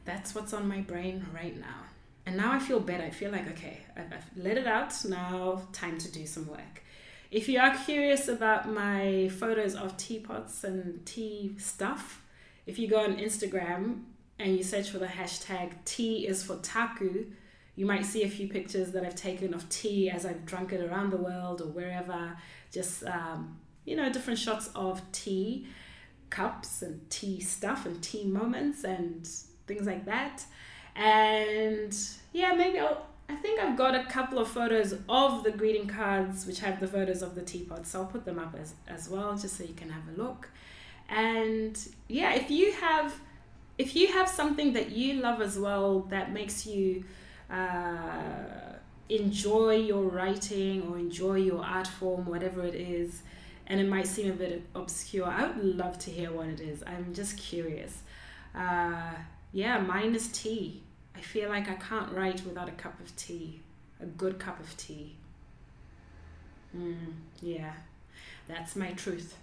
that's 0.05 0.35
what's 0.35 0.53
on 0.53 0.69
my 0.69 0.81
brain 0.81 1.27
right 1.35 1.59
now. 1.59 1.85
And 2.27 2.37
now 2.37 2.53
I 2.53 2.59
feel 2.59 2.81
better. 2.81 3.05
I 3.05 3.11
feel 3.11 3.31
like, 3.31 3.49
okay, 3.53 3.79
I've, 3.97 4.13
I've 4.13 4.31
let 4.37 4.59
it 4.59 4.67
out. 4.67 4.93
Now, 5.07 5.63
time 5.73 5.97
to 5.99 6.11
do 6.11 6.27
some 6.27 6.47
work. 6.47 6.83
If 7.31 7.49
you 7.49 7.59
are 7.59 7.75
curious 7.75 8.29
about 8.29 8.71
my 8.71 9.31
photos 9.39 9.75
of 9.75 9.97
teapots 9.97 10.65
and 10.65 11.05
tea 11.07 11.55
stuff, 11.59 12.23
if 12.67 12.79
you 12.79 12.89
go 12.89 13.01
on 13.01 13.17
Instagram 13.17 14.03
and 14.39 14.57
you 14.57 14.63
search 14.63 14.91
for 14.91 14.99
the 14.99 15.07
hashtag 15.07 15.73
tea 15.85 16.27
is 16.27 16.43
for 16.43 16.57
taku, 16.57 17.27
you 17.79 17.87
might 17.87 18.05
see 18.05 18.25
a 18.25 18.29
few 18.29 18.49
pictures 18.49 18.91
that 18.91 19.05
I've 19.05 19.15
taken 19.15 19.55
of 19.55 19.69
tea 19.69 20.11
as 20.11 20.27
I've 20.27 20.45
drunk 20.45 20.73
it 20.73 20.81
around 20.81 21.11
the 21.11 21.17
world 21.17 21.61
or 21.61 21.67
wherever. 21.67 22.37
Just, 22.73 23.05
um, 23.05 23.57
you 23.85 23.95
know, 23.95 24.13
different 24.13 24.41
shots 24.41 24.69
of 24.75 25.01
tea 25.13 25.69
cups 26.29 26.83
and 26.83 27.09
tea 27.09 27.41
stuff 27.41 27.87
and 27.87 28.03
tea 28.03 28.25
moments 28.25 28.83
and 28.83 29.25
things 29.69 29.87
like 29.87 30.05
that. 30.07 30.43
And 30.97 31.97
yeah, 32.33 32.53
maybe 32.55 32.81
I'll. 32.81 33.07
I 33.31 33.37
think 33.37 33.61
I've 33.61 33.77
got 33.77 33.95
a 33.95 34.05
couple 34.07 34.39
of 34.39 34.49
photos 34.49 34.95
of 35.07 35.45
the 35.45 35.51
greeting 35.51 35.87
cards 35.87 36.47
which 36.47 36.61
have 36.61 36.81
the 36.81 36.89
photos 36.89 37.21
of 37.21 37.35
the 37.35 37.43
teapots, 37.43 37.91
so 37.91 38.01
I'll 38.01 38.07
put 38.07 38.25
them 38.25 38.39
up 38.39 38.57
as, 38.59 38.73
as 38.89 39.11
well 39.11 39.37
just 39.37 39.59
so 39.59 39.65
you 39.65 39.75
can 39.75 39.91
have 39.91 40.03
a 40.17 40.21
look. 40.21 40.49
And 41.11 41.79
yeah, 42.09 42.33
if 42.33 42.51
you 42.51 42.73
have 42.73 43.15
if 43.77 43.95
you 43.95 44.09
have 44.15 44.29
something 44.29 44.73
that 44.73 44.91
you 44.91 45.21
love 45.21 45.43
as 45.43 45.59
well 45.59 46.01
that 46.09 46.33
makes 46.33 46.67
you 46.67 47.05
uh, 47.51 48.77
enjoy 49.09 49.77
your 49.77 50.03
writing 50.03 50.83
or 50.83 50.99
enjoy 50.99 51.37
your 51.37 51.65
art 51.65 51.87
form, 51.87 52.27
whatever 52.27 52.65
it 52.65 52.75
is, 52.75 53.23
and 53.67 53.81
it 53.81 53.89
might 53.89 54.07
seem 54.07 54.31
a 54.31 54.35
bit 54.35 54.63
obscure, 54.75 55.27
I 55.27 55.47
would 55.47 55.77
love 55.77 55.99
to 56.01 56.11
hear 56.11 56.33
what 56.33 56.47
it 56.49 56.61
is. 56.61 56.83
I'm 56.87 57.13
just 57.15 57.37
curious. 57.37 58.03
Uh, 58.55 59.13
yeah, 59.53 59.79
mine 59.79 60.15
is 60.15 60.29
tea. 60.29 60.83
I 61.15 61.21
feel 61.21 61.49
like 61.49 61.69
I 61.69 61.75
can't 61.75 62.13
write 62.13 62.45
without 62.47 62.69
a 62.69 62.73
cup 62.73 62.99
of 63.01 63.15
tea, 63.17 63.61
a 64.01 64.07
good 64.07 64.39
cup 64.39 64.61
of 64.61 64.77
tea. 64.77 65.17
Mm, 66.77 67.13
yeah, 67.41 67.73
that's 68.47 68.77
my 68.77 68.93
truth. 68.93 69.37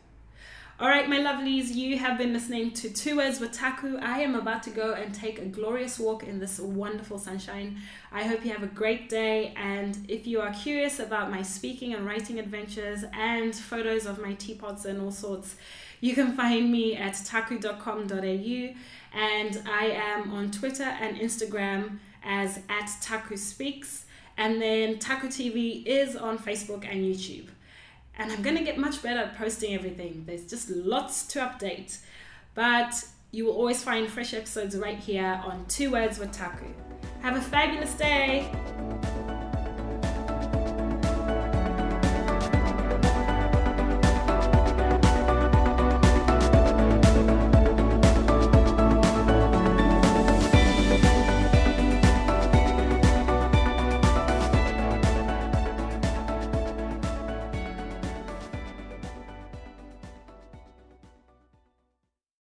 All 0.77 0.89
right, 0.89 1.07
my 1.07 1.19
lovelies, 1.19 1.73
you 1.73 1.97
have 1.99 2.17
been 2.17 2.33
listening 2.33 2.71
to 2.71 2.89
Two 2.89 3.15
Words 3.15 3.39
with 3.39 3.53
Taku. 3.53 3.95
I 3.95 4.19
am 4.19 4.35
about 4.35 4.61
to 4.63 4.69
go 4.69 4.91
and 4.91 5.15
take 5.15 5.39
a 5.39 5.45
glorious 5.45 5.97
walk 5.97 6.23
in 6.23 6.37
this 6.37 6.59
wonderful 6.59 7.17
sunshine. 7.17 7.77
I 8.11 8.23
hope 8.23 8.43
you 8.43 8.51
have 8.51 8.61
a 8.61 8.67
great 8.67 9.07
day. 9.07 9.53
And 9.55 9.97
if 10.09 10.27
you 10.27 10.41
are 10.41 10.51
curious 10.51 10.99
about 10.99 11.31
my 11.31 11.43
speaking 11.43 11.93
and 11.93 12.05
writing 12.05 12.39
adventures 12.39 13.05
and 13.13 13.55
photos 13.55 14.05
of 14.05 14.19
my 14.19 14.33
teapots 14.33 14.83
and 14.83 14.99
all 14.99 15.11
sorts, 15.11 15.55
you 16.01 16.13
can 16.13 16.35
find 16.35 16.69
me 16.69 16.97
at 16.97 17.21
taku.com.au. 17.23 18.75
And 19.13 19.61
I 19.65 19.85
am 19.85 20.33
on 20.33 20.51
Twitter 20.51 20.83
and 20.83 21.15
Instagram 21.15 21.99
as 22.21 22.59
at 22.67 22.91
Taku 23.01 23.37
Speaks. 23.37 24.03
And 24.37 24.61
then 24.61 24.99
Taku 24.99 25.27
TV 25.27 25.85
is 25.85 26.17
on 26.17 26.37
Facebook 26.37 26.85
and 26.85 26.99
YouTube 26.99 27.47
and 28.17 28.31
I'm 28.31 28.39
mm. 28.39 28.43
going 28.43 28.57
to 28.57 28.63
get 28.63 28.77
much 28.77 29.01
better 29.01 29.19
at 29.19 29.37
posting 29.37 29.73
everything. 29.73 30.23
There's 30.25 30.45
just 30.45 30.69
lots 30.69 31.25
to 31.27 31.39
update. 31.39 31.97
But 32.53 33.03
you 33.31 33.45
will 33.45 33.53
always 33.53 33.83
find 33.83 34.07
fresh 34.07 34.33
episodes 34.33 34.77
right 34.77 34.97
here 34.97 35.41
on 35.43 35.65
Two 35.67 35.91
Words 35.91 36.19
with 36.19 36.31
Taku. 36.31 36.67
Have 37.21 37.35
a 37.35 37.41
fabulous 37.41 37.93
day. 37.95 38.49